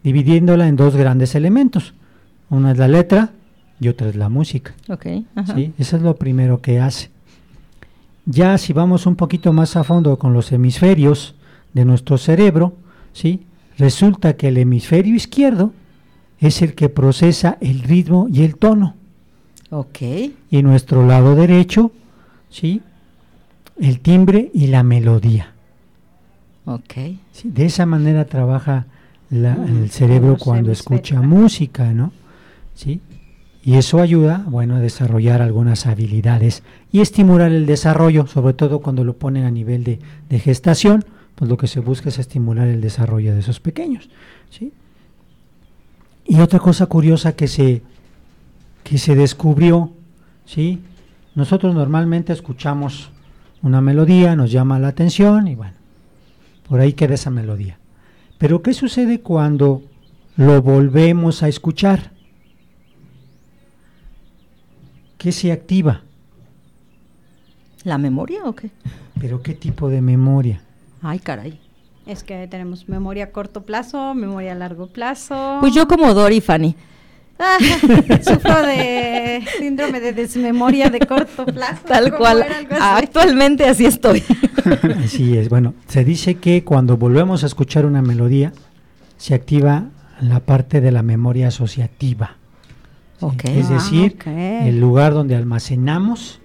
[0.02, 1.94] Dividiéndola en dos grandes elementos.
[2.50, 3.30] Una es la letra
[3.82, 4.74] y otra es la música.
[4.88, 5.72] Okay, ¿sí?
[5.76, 7.10] Eso es lo primero que hace.
[8.24, 11.34] Ya si vamos un poquito más a fondo con los hemisferios
[11.72, 12.76] de nuestro cerebro,
[13.12, 13.42] ¿sí?
[13.78, 15.72] Resulta que el hemisferio izquierdo
[16.38, 18.94] es el que procesa el ritmo y el tono.
[19.70, 19.98] Ok.
[20.50, 21.90] Y nuestro lado derecho,
[22.48, 22.82] ¿sí?
[23.80, 25.48] El timbre y la melodía.
[26.64, 26.94] Ok.
[27.42, 28.86] de esa manera trabaja
[29.30, 32.12] mm, el cerebro cuando escucha música, ¿no?
[32.76, 33.00] ¿Sí?
[33.64, 39.04] Y eso ayuda, bueno, a desarrollar algunas habilidades y estimular el desarrollo, sobre todo cuando
[39.04, 41.04] lo ponen a nivel de, de gestación,
[41.36, 44.10] pues lo que se busca es estimular el desarrollo de esos pequeños,
[44.50, 44.72] ¿sí?
[46.24, 47.82] Y otra cosa curiosa que se,
[48.84, 49.92] que se descubrió,
[50.44, 50.80] ¿sí?
[51.34, 53.10] Nosotros normalmente escuchamos
[53.62, 55.74] una melodía, nos llama la atención y bueno,
[56.68, 57.78] por ahí queda esa melodía.
[58.38, 59.82] Pero ¿qué sucede cuando
[60.36, 62.11] lo volvemos a escuchar?
[65.22, 66.00] ¿Qué se activa?
[67.84, 68.70] ¿La memoria o qué?
[69.20, 70.60] ¿Pero qué tipo de memoria?
[71.00, 71.60] Ay, caray.
[72.06, 75.58] Es que tenemos memoria a corto plazo, memoria a largo plazo.
[75.60, 76.74] Pues yo como Dory Fanny.
[77.38, 77.56] Ah,
[78.24, 81.82] sufro de síndrome de desmemoria de corto plazo.
[81.86, 82.44] Tal cual.
[82.80, 84.24] Actualmente así estoy.
[85.04, 85.48] Así es.
[85.48, 88.52] Bueno, se dice que cuando volvemos a escuchar una melodía,
[89.18, 89.84] se activa
[90.20, 92.41] la parte de la memoria asociativa.
[93.44, 96.40] Es decir, ah, el lugar donde almacenamos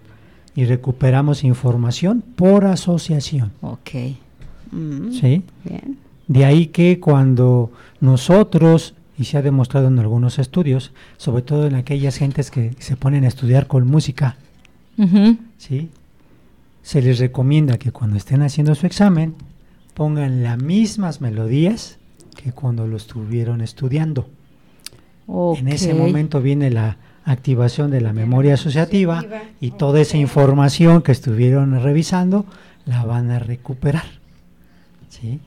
[0.55, 3.51] y recuperamos información por asociación.
[3.61, 3.91] Ok.
[4.71, 5.43] Mm, ¿Sí?
[6.27, 7.71] De ahí que cuando
[8.01, 12.97] nosotros, y se ha demostrado en algunos estudios, sobre todo en aquellas gentes que se
[12.97, 14.35] ponen a estudiar con música,
[15.57, 15.89] ¿sí?
[16.81, 19.35] Se les recomienda que cuando estén haciendo su examen
[19.93, 21.97] pongan las mismas melodías
[22.35, 24.27] que cuando lo estuvieron estudiando.
[25.27, 29.23] En ese momento viene la activación de la memoria asociativa
[29.59, 32.45] y toda esa información que estuvieron revisando
[32.85, 34.05] la van a recuperar.
[35.09, 35.39] ¿sí?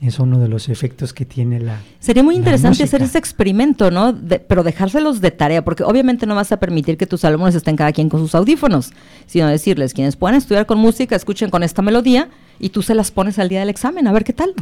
[0.00, 1.78] Es uno de los efectos que tiene la.
[2.00, 4.14] Sería muy interesante hacer ese experimento, ¿no?
[4.48, 7.92] pero dejárselos de tarea, porque obviamente no vas a permitir que tus alumnos estén cada
[7.92, 8.92] quien con sus audífonos,
[9.26, 12.28] sino decirles, quienes puedan estudiar con música, escuchen con esta melodía
[12.58, 14.54] y tú se las pones al día del examen, a ver qué tal.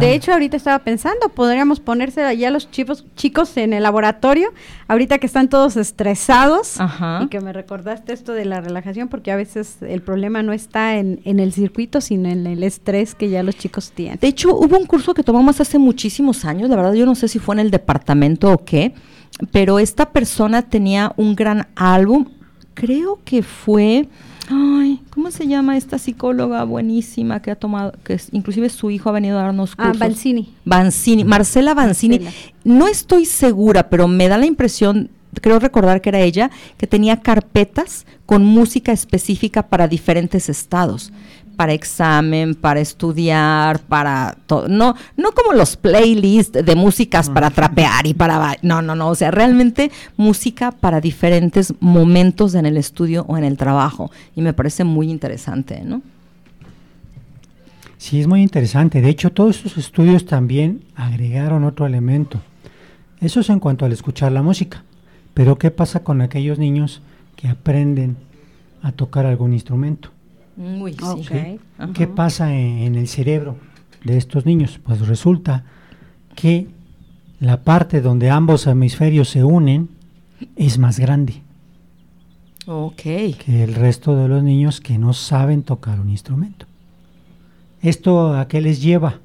[0.00, 4.52] De hecho, ahorita estaba pensando, podríamos ponerse allá los chicos, chicos en el laboratorio,
[4.88, 6.76] ahorita que están todos estresados
[7.22, 10.96] y que me recordaste esto de la relajación, porque a veces el problema no está
[10.96, 14.18] en, en, el circuito, sino en el estrés que ya los chicos tienen.
[14.20, 17.28] De hecho, hubo un curso que tomamos hace muchísimos años, la verdad yo no sé
[17.28, 18.94] si fue en el departamento o qué,
[19.52, 22.26] pero esta persona tenía un gran álbum,
[22.74, 24.08] creo que fue
[24.50, 29.12] Ay, ¿cómo se llama esta psicóloga buenísima que ha tomado, que inclusive su hijo ha
[29.12, 30.02] venido a darnos ah, cursos?
[30.02, 30.54] Ah, Banzini.
[30.64, 32.20] Banzini, Marcela Banzini.
[32.64, 35.10] No estoy segura, pero me da la impresión,
[35.42, 41.12] creo recordar que era ella, que tenía carpetas con música específica para diferentes estados
[41.58, 44.68] para examen, para estudiar, para todo.
[44.68, 48.56] No, no como los playlists de músicas para trapear y para...
[48.62, 49.08] No, no, no.
[49.08, 54.12] O sea, realmente música para diferentes momentos en el estudio o en el trabajo.
[54.36, 56.00] Y me parece muy interesante, ¿no?
[57.96, 59.00] Sí, es muy interesante.
[59.00, 62.40] De hecho, todos estos estudios también agregaron otro elemento.
[63.20, 64.84] Eso es en cuanto al escuchar la música.
[65.34, 67.02] Pero ¿qué pasa con aquellos niños
[67.34, 68.16] que aprenden
[68.80, 70.10] a tocar algún instrumento?
[71.94, 73.56] ¿Qué pasa en, el cerebro
[74.04, 74.80] de estos niños?
[74.82, 75.64] Pues resulta
[76.34, 76.66] que
[77.38, 79.88] la parte donde ambos hemisferios se unen
[80.56, 81.42] es más grande.
[83.38, 86.66] Que el resto de los niños que no saben tocar un instrumento.
[87.80, 89.20] ¿Esto a qué les lleva?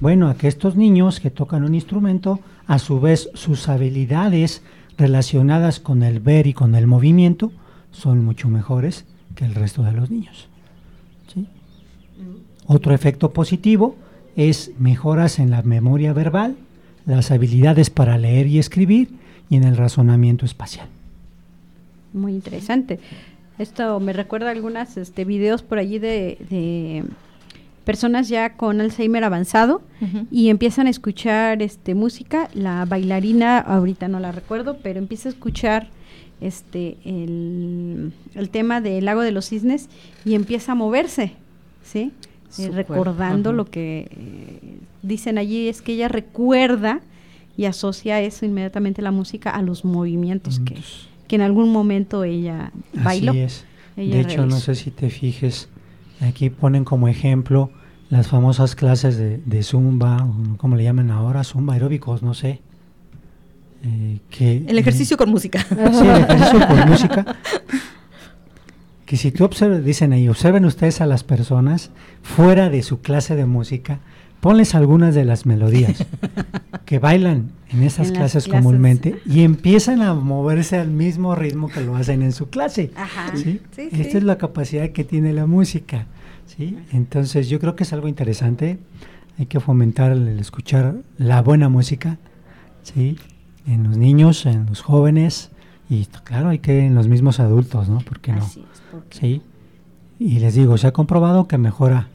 [0.00, 4.62] Bueno, a que estos niños que tocan un instrumento, a su vez sus habilidades
[4.98, 7.52] relacionadas con el ver y con el movimiento
[7.92, 9.04] son mucho mejores
[9.36, 10.48] que el resto de los niños.
[12.66, 13.96] Otro efecto positivo
[14.36, 16.56] es mejoras en la memoria verbal,
[17.06, 19.10] las habilidades para leer y escribir
[19.48, 20.88] y en el razonamiento espacial.
[22.12, 22.98] Muy interesante.
[23.58, 27.04] Esto me recuerda a algunos este, videos por allí de,
[27.84, 29.80] personas ya con Alzheimer avanzado
[30.30, 32.48] y empiezan a escuchar este, música.
[32.52, 35.88] La bailarina, ahorita no la recuerdo, pero empieza a escuchar
[36.40, 39.88] este, el, el tema del lago de los cisnes
[40.24, 41.32] y empieza a moverse,
[41.82, 42.12] ¿sí?
[42.58, 47.00] Eh, recordando lo que eh, dicen allí, es que ella recuerda
[47.56, 50.76] y asocia eso inmediatamente la música a los movimientos que,
[51.26, 53.32] que en algún momento ella bailó.
[53.32, 53.64] Así es.
[53.96, 55.68] de hecho, no sé si te fijes,
[56.20, 57.70] aquí ponen como ejemplo
[58.08, 60.28] las famosas clases de, zumba,
[60.58, 62.60] como le llaman ahora, zumba aeróbicos, no sé.
[63.86, 65.64] Eh, que, el ejercicio con música.
[65.68, 67.36] Sí, el ejercicio con música.
[69.04, 71.90] Que si tú observas, dicen ahí, observen ustedes a las personas
[72.22, 74.00] fuera de su clase de música,
[74.40, 76.04] ponles algunas de las melodías
[76.84, 81.94] que bailan en esas clases, comúnmente y empiezan a moverse al mismo ritmo que lo
[81.94, 82.90] hacen en su clase.
[83.76, 86.06] Esta es la capacidad que tiene la música.
[86.46, 86.76] ¿sí?
[86.92, 88.78] Entonces yo creo que es algo interesante.
[89.38, 92.18] Hay que fomentar el escuchar la buena música
[92.82, 93.18] ¿sí?
[93.66, 95.50] En los niños, en los jóvenes
[95.88, 98.00] y claro, hay que en los mismos adultos, ¿no?
[98.00, 98.46] ¿Por qué no?
[99.10, 99.42] Sí.
[100.18, 102.08] Y les digo, se ha comprobado que mejora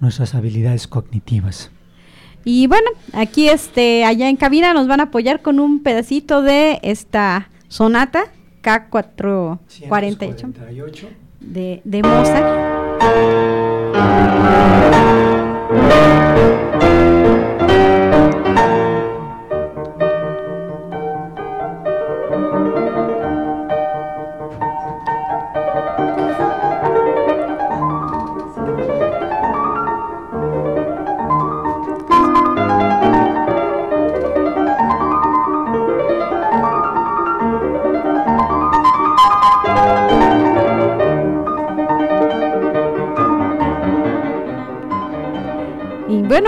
[0.00, 1.70] nuestras habilidades cognitivas.
[2.44, 6.78] Y bueno, aquí este, allá en cabina nos van a apoyar con un pedacito de
[6.82, 8.24] esta sonata
[8.62, 11.08] K448
[11.40, 14.83] de, de Mozart.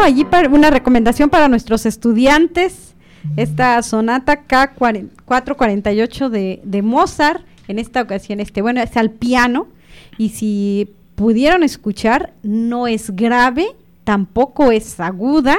[0.07, 2.95] Allí para una recomendación para nuestros estudiantes,
[3.37, 6.29] esta sonata K448
[6.63, 9.67] de, Mozart, en esta ocasión, este, bueno, es al piano,
[10.17, 13.67] y si pudieron escuchar, no es grave,
[14.05, 15.57] tampoco es aguda,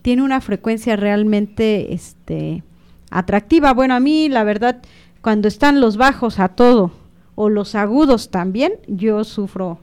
[0.00, 2.62] tiene una frecuencia realmente este,
[3.10, 3.74] atractiva.
[3.74, 4.80] Bueno, a mí la verdad,
[5.20, 6.92] cuando están los bajos a todo
[7.34, 9.80] o los agudos también, yo sufro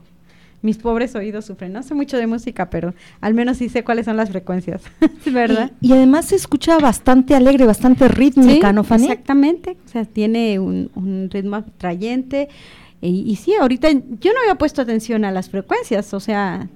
[0.62, 1.72] mis pobres oídos sufren.
[1.72, 4.82] No sé mucho de música, pero al menos sí sé cuáles son las frecuencias,
[5.26, 5.72] ¿verdad?
[5.80, 9.04] Y, además se escucha bastante alegre, bastante rítmica, ¿no, Fanny?
[9.04, 12.48] Exactamente, o sea, tiene un, ritmo atrayente.
[13.02, 16.68] Y, sí, ahorita yo no había puesto atención a las frecuencias, o sea,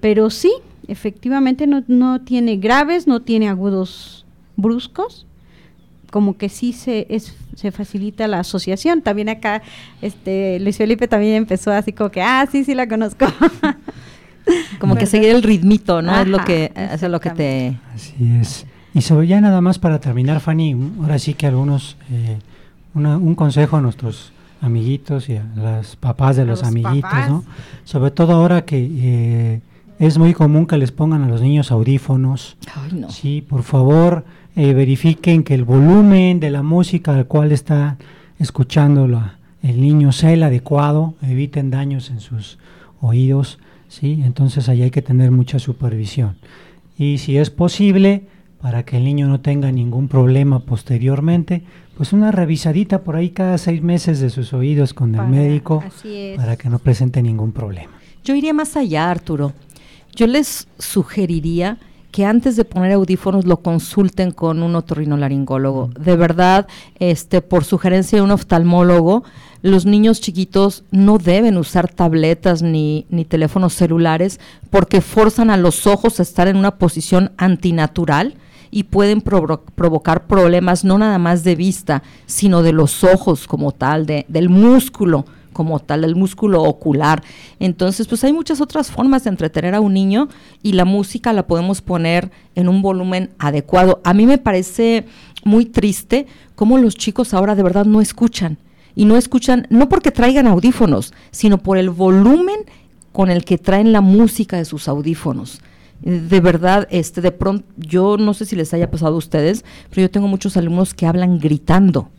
[0.00, 0.52] pero sí,
[0.86, 4.24] efectivamente no, no tiene graves, no tiene agudos
[4.56, 5.26] bruscos,
[6.14, 9.02] como que sí se, es, se facilita la asociación.
[9.02, 9.62] También acá,
[10.00, 13.26] este, Luis Felipe también empezó así como que, ah, sí, sí la conozco.
[14.78, 16.16] como que seguir el ritmito, ¿no?
[16.16, 17.76] es lo que, es lo que te...
[17.92, 18.64] Así es.
[18.94, 22.38] Y sobre ya nada más para terminar, Fanny, ahora sí que algunos, eh,
[22.94, 27.42] un consejo a nuestros amiguitos y a las papás de los, amiguitos, ¿no?
[27.82, 29.60] Sobre todo ahora que eh,
[29.98, 32.56] es muy común que les pongan a los niños audífonos.
[32.72, 33.10] Ay, no.
[33.10, 34.24] Sí, por favor,
[34.56, 37.96] eh, verifiquen que el volumen de la música al cual está
[38.38, 39.08] escuchando
[39.62, 42.58] el niño sea el adecuado, eviten daños en sus
[43.00, 44.20] oídos, ¿sí?
[44.24, 46.36] entonces ahí hay que tener mucha supervisión.
[46.98, 48.24] Y si es posible,
[48.64, 51.62] para que el niño no tenga ningún problema posteriormente,
[51.96, 55.84] pues una revisadita por ahí cada seis meses de sus oídos con el médico
[56.36, 57.92] para que no presente ningún problema.
[58.24, 59.52] Yo iría más allá, Arturo.
[60.16, 61.78] Yo les sugeriría
[62.14, 65.90] que antes de poner audífonos lo consulten con un otorrinolaringólogo.
[65.98, 66.68] De verdad,
[67.00, 69.24] este, por sugerencia de un oftalmólogo,
[69.62, 74.38] los niños chiquitos no deben usar tabletas ni, ni teléfonos celulares
[74.70, 78.36] porque forzan a los ojos a estar en una posición antinatural
[78.70, 84.06] y pueden provocar problemas no nada más de vista, sino de los ojos como tal,
[84.06, 87.22] de, del músculo como tal, el músculo ocular.
[87.58, 90.28] Entonces, pues hay muchas otras formas de entretener a un niño
[90.62, 94.02] y la música la podemos poner en un volumen adecuado.
[94.04, 95.06] A mí me parece
[95.44, 98.58] muy triste cómo los chicos ahora de verdad no escuchan.
[98.94, 102.60] Y no escuchan, no porque traigan audífonos, sino por el volumen
[103.12, 105.62] con el que traen la música de sus audífonos
[106.04, 110.02] de verdad, este, de pronto, yo no sé si les haya pasado a ustedes, pero
[110.02, 112.10] yo tengo muchos alumnos que hablan gritando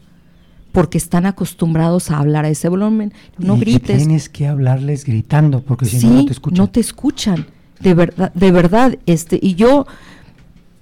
[0.76, 3.13] porque están acostumbrados a hablar a ese volumen.
[3.38, 3.95] No grites.
[3.97, 6.57] tienes que hablarles gritando, porque si no, no te escuchan.
[6.57, 7.45] No te escuchan,
[7.80, 8.99] de verdad, de verdad.
[9.05, 9.88] Este, y yo,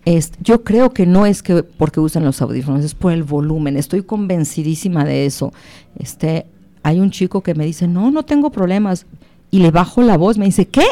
[0.03, 3.77] este, yo creo que no es que porque usan los audífonos, es por el volumen.
[3.77, 5.53] Estoy convencidísima de eso.
[5.99, 6.47] Este,
[6.81, 9.05] hay un chico que me dice, no, no tengo problemas.
[9.51, 10.87] Y le bajo la voz, me dice, ¿qué?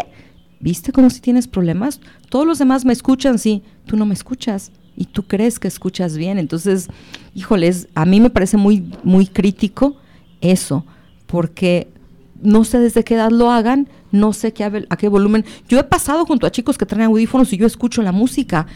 [0.59, 2.01] ¿Viste cómo si tienes problemas?
[2.29, 4.71] Todos los demás me escuchan, sí, tú no me escuchas
[5.01, 6.37] y tú crees que escuchas bien.
[6.37, 6.87] Entonces,
[7.33, 9.95] híjoles, a mí me parece muy, muy crítico
[10.41, 10.85] eso,
[11.25, 11.87] porque
[12.39, 15.43] no sé desde qué edad lo hagan, no sé qué, a, qué volumen.
[15.67, 18.67] Yo he pasado junto a chicos que traen audífonos y yo escucho la música.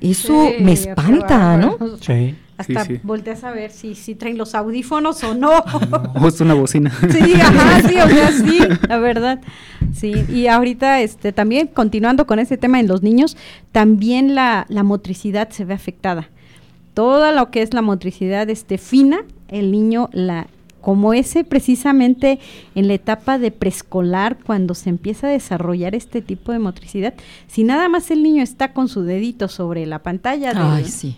[0.00, 1.76] Eso me espanta, ¿no?
[2.00, 2.34] Sí.
[2.56, 5.50] Hasta volteas a ver si, si traen los audífonos o no.
[6.20, 6.92] o es una bocina.
[7.10, 9.40] sí, ajá, sí, o sea, sí, la verdad.
[9.92, 13.36] Sí, y ahorita este también continuando con ese tema en los niños,
[13.72, 16.28] también la, la motricidad se ve afectada.
[16.94, 20.46] Todo lo que es la motricidad este fina, el niño la
[20.84, 22.38] como ese precisamente
[22.74, 27.14] en la etapa de preescolar, cuando se empieza a desarrollar este tipo de motricidad,
[27.46, 31.16] si nada más el niño está con su dedito sobre la pantalla de, sí.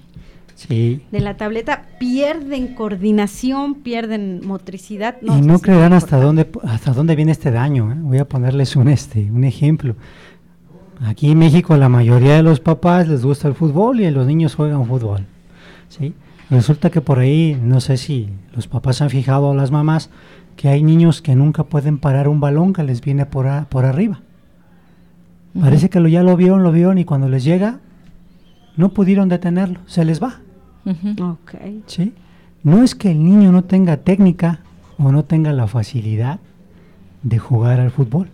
[0.69, 5.17] De la tableta, pierden coordinación, pierden motricidad.
[5.21, 7.93] y no creerán hasta dónde, hasta dónde viene este daño.
[7.93, 7.97] ¿eh?
[7.99, 9.97] Voy a ponerles un, este, un ejemplo.
[11.05, 14.55] Aquí en México la mayoría de los papás les gusta el fútbol y los niños
[14.55, 15.27] juegan fútbol.
[15.89, 16.15] ¿sí?
[16.49, 20.09] Resulta que por ahí, no sé si los papás han fijado a las mamás,
[20.57, 24.21] que hay niños que nunca pueden parar un balón que les viene por, por arriba.
[25.61, 27.81] Parece que lo, ya lo vieron, lo vieron y cuando les llega,
[28.77, 30.41] no pudieron detenerlo, se les va.
[31.87, 32.13] ¿Sí?
[32.63, 34.61] No es que el niño no tenga técnica
[34.99, 36.41] o no tenga la facilidad
[37.23, 38.29] de jugar al fútbol.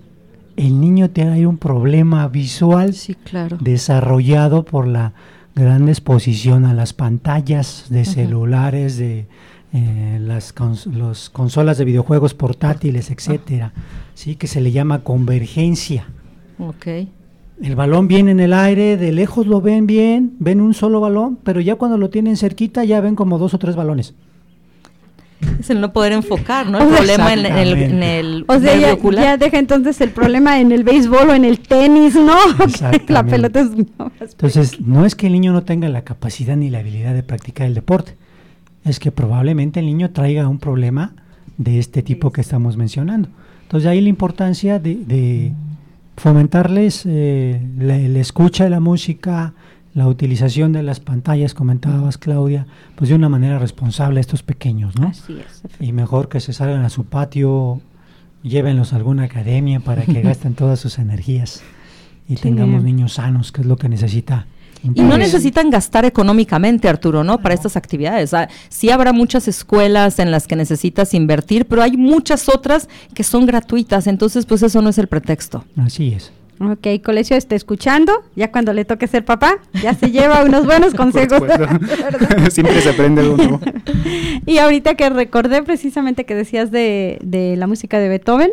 [0.56, 3.56] El niño tiene un problema visual sí, claro.
[3.60, 5.12] desarrollado por la
[5.54, 9.26] gran exposición a las pantallas de celulares, de
[9.72, 10.54] eh, las
[10.86, 13.72] los consolas de videojuegos portátiles, etcétera,
[14.14, 16.06] sí que se le llama convergencia.
[16.58, 17.10] Okay.
[17.62, 21.38] El balón viene en el aire, de lejos lo ven bien, ven un solo balón,
[21.44, 24.14] pero ya cuando lo tienen cerquita ya ven como dos o tres balones.
[25.60, 26.80] Es el no poder enfocar, ¿no?
[26.80, 30.82] El problema en, el, en el O sea, ya, deja entonces el problema en el
[30.82, 32.36] béisbol o en el tenis, ¿no?
[33.08, 33.68] la pelota es...
[34.20, 37.68] entonces, no es que el niño no tenga la capacidad ni la habilidad de practicar
[37.68, 38.16] el deporte,
[38.84, 41.14] es que probablemente el niño traiga un problema
[41.58, 43.28] de este tipo que estamos mencionando.
[43.62, 45.52] Entonces, ahí la importancia de,
[46.16, 49.54] fomentarles eh, la, la escucha de la música,
[49.94, 54.98] la utilización de las pantallas, comentabas Claudia, pues de una manera responsable a estos pequeños,
[54.98, 55.08] ¿no?
[55.08, 55.62] Así es.
[55.80, 57.80] Y mejor que se salgan a su patio,
[58.42, 61.62] llévenlos a alguna academia para que gasten todas sus energías
[62.28, 64.46] y tengamos niños sanos, que es lo que necesita.
[64.94, 67.38] Y no necesitan gastar económicamente, Arturo, ¿no?
[67.40, 68.32] Para estas actividades.
[68.68, 73.46] sí habrá muchas escuelas en las que necesitas invertir, pero hay muchas otras que son
[73.46, 75.64] gratuitas, entonces pues eso no es el pretexto.
[75.76, 76.32] Así es.
[76.60, 80.94] Ok, Colegio está escuchando, ya cuando le toque ser papá, ya se lleva unos buenos
[80.94, 81.42] consejos.
[82.50, 83.60] Siempre se aprende uno.
[84.46, 88.52] y ahorita que recordé precisamente que decías de, de, la música de Beethoven,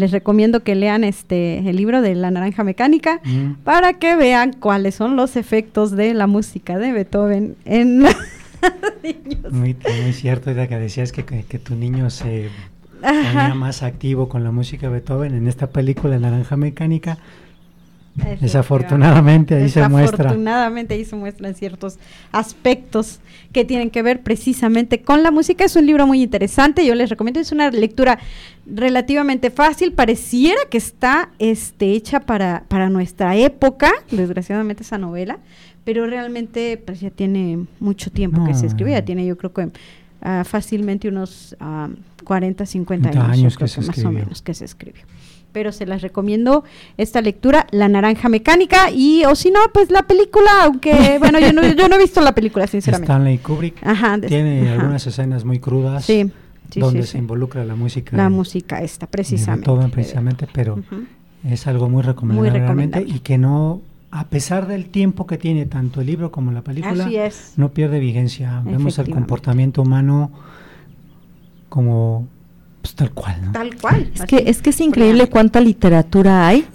[0.00, 3.62] les recomiendo que lean este el libro de La Naranja Mecánica mm.
[3.62, 8.00] para que vean cuáles son los efectos de la música de Beethoven en
[9.02, 9.52] niños.
[9.52, 12.48] Muy, muy cierto, que decías que, que, que tu niño se
[13.00, 17.18] ponía más activo con la música de Beethoven en esta película Naranja Mecánica.
[18.40, 20.18] Desafortunadamente ahí se muestra.
[20.18, 21.98] Desafortunadamente ahí se muestran ciertos
[22.32, 23.20] aspectos
[23.52, 25.64] que tienen que ver precisamente con la música.
[25.64, 28.18] Es un libro muy interesante, yo les recomiendo, es una lectura
[28.66, 35.38] relativamente fácil, pareciera que está este, hecha para, para nuestra época, desgraciadamente esa novela,
[35.84, 39.70] pero realmente pues ya tiene mucho tiempo que se escribió, ya tiene yo creo que
[40.22, 41.56] ah, fácilmente unos
[42.24, 45.02] 40, 50 años, que se más o menos que se escribió.
[45.52, 46.64] Pero se las recomiendo
[46.96, 51.52] esta lectura, La Naranja Mecánica, y o si no, pues la película, aunque, bueno, yo
[51.52, 53.12] no, yo no he visto la película, sinceramente.
[53.12, 53.76] Stanley Kubrick
[54.26, 56.06] tiene algunas escenas muy crudas.
[56.76, 58.16] donde se involucra la música.
[58.16, 59.66] La música esta, precisamente.
[59.66, 60.82] Todo precisamente, pero
[61.44, 63.08] es algo muy recomendable, muy recomendable.
[63.08, 67.08] y que no a pesar del tiempo que tiene tanto el libro como la película,
[67.56, 68.62] no pierde vigencia.
[68.64, 70.30] Vemos el comportamiento humano
[71.68, 72.26] como
[72.80, 73.52] pues, tal cual, ¿no?
[73.52, 74.10] Tal cual.
[74.14, 76.66] Es que, es que es increíble cuánta literatura hay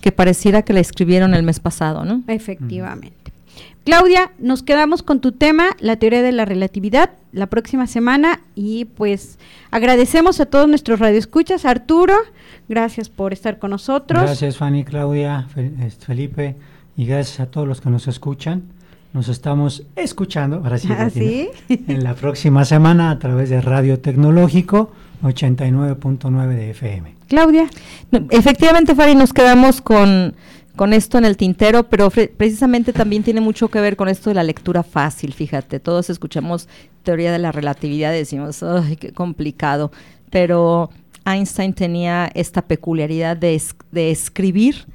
[0.00, 2.22] que pareciera que la escribieron el mes pasado, ¿no?
[2.26, 3.14] Efectivamente.
[3.84, 8.84] Claudia, nos quedamos con tu tema, la teoría de la relatividad, la próxima semana y
[8.84, 9.38] pues
[9.70, 11.64] agradecemos a todos nuestros radioescuchas.
[11.64, 12.14] Arturo,
[12.68, 14.22] gracias por estar con nosotros.
[14.22, 15.48] Gracias Fanny, Claudia,
[15.82, 16.56] este, Felipe
[16.96, 18.64] y gracias a todos los que nos escuchan.
[19.12, 21.08] Nos estamos escuchando, ahora sí, ¿Ah,
[21.68, 24.92] en la próxima semana a través de Radio Tecnológico
[25.22, 27.14] 89.9 de FM.
[27.28, 27.68] Claudia.
[28.30, 30.34] efectivamente, Fari, nos quedamos con,
[30.76, 34.34] con esto en el tintero, pero precisamente también tiene mucho que ver con esto de
[34.34, 36.68] la lectura fácil, fíjate, todos escuchamos
[37.02, 39.92] teoría de la relatividad y decimos, ¡ay, qué complicado!
[40.30, 40.90] Pero
[41.24, 43.60] Einstein tenía esta peculiaridad de,
[43.92, 44.86] de escribir,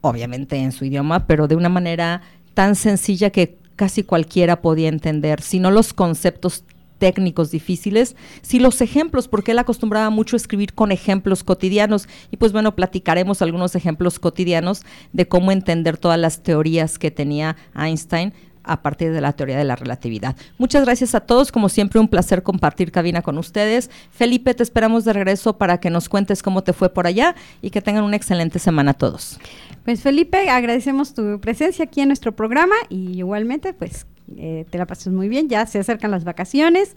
[0.00, 2.22] obviamente en su idioma, pero de una manera
[2.54, 6.64] tan sencilla que casi cualquiera podía entender, sino los conceptos
[6.98, 12.08] técnicos difíciles, si los ejemplos, porque él acostumbraba mucho a escribir con ejemplos cotidianos.
[12.30, 14.82] Y pues bueno, platicaremos algunos ejemplos cotidianos
[15.12, 18.32] de cómo entender todas las teorías que tenía Einstein
[18.68, 20.36] a partir de la teoría de la relatividad.
[20.58, 23.90] Muchas gracias a todos, como siempre un placer compartir cabina con ustedes.
[24.10, 27.70] Felipe, te esperamos de regreso para que nos cuentes cómo te fue por allá y
[27.70, 29.40] que tengan una excelente semana todos.
[29.84, 34.86] Pues Felipe, agradecemos tu presencia aquí en nuestro programa y igualmente pues eh, te la
[34.86, 36.94] pases muy bien, ya se acercan las vacaciones,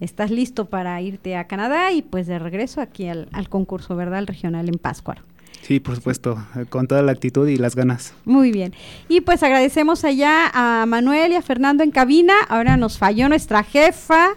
[0.00, 4.18] estás listo para irte a Canadá y pues de regreso aquí al, concurso, ¿verdad?
[4.18, 5.16] Al regional en Pascua.
[5.62, 8.14] Sí, por supuesto, eh, con toda la actitud y las ganas.
[8.24, 8.72] Muy bien.
[9.08, 12.32] Y pues agradecemos allá a Manuel y a Fernando en cabina.
[12.48, 14.30] Ahora nos falló nuestra jefa.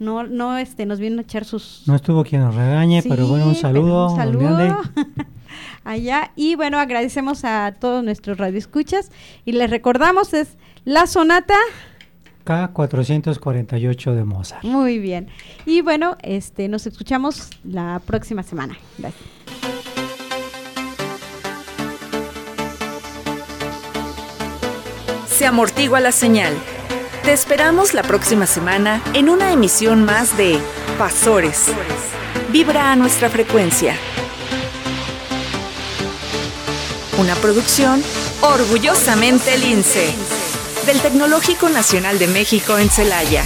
[0.00, 1.84] No, no, este, nos vino a echar sus.
[1.86, 4.10] No estuvo quien nos regañe, pero bueno, un saludo.
[4.10, 4.80] Un saludo.
[5.84, 6.32] allá.
[6.34, 9.10] Y bueno, agradecemos a todos nuestros radioescuchas.
[9.44, 11.54] Y les recordamos, es la sonata
[12.44, 14.64] K448 de Mozart.
[14.64, 15.28] Muy bien.
[15.64, 18.76] Y bueno, este nos escuchamos la próxima semana.
[18.98, 19.22] Gracias.
[25.26, 26.52] Se amortigua la señal.
[27.24, 30.58] Te esperamos la próxima semana en una emisión más de
[30.98, 31.68] Pasores.
[32.52, 33.96] Vibra a nuestra frecuencia.
[37.18, 38.02] Una producción
[38.42, 40.43] orgullosamente lince
[40.84, 43.44] del Tecnológico Nacional de México en Celaya.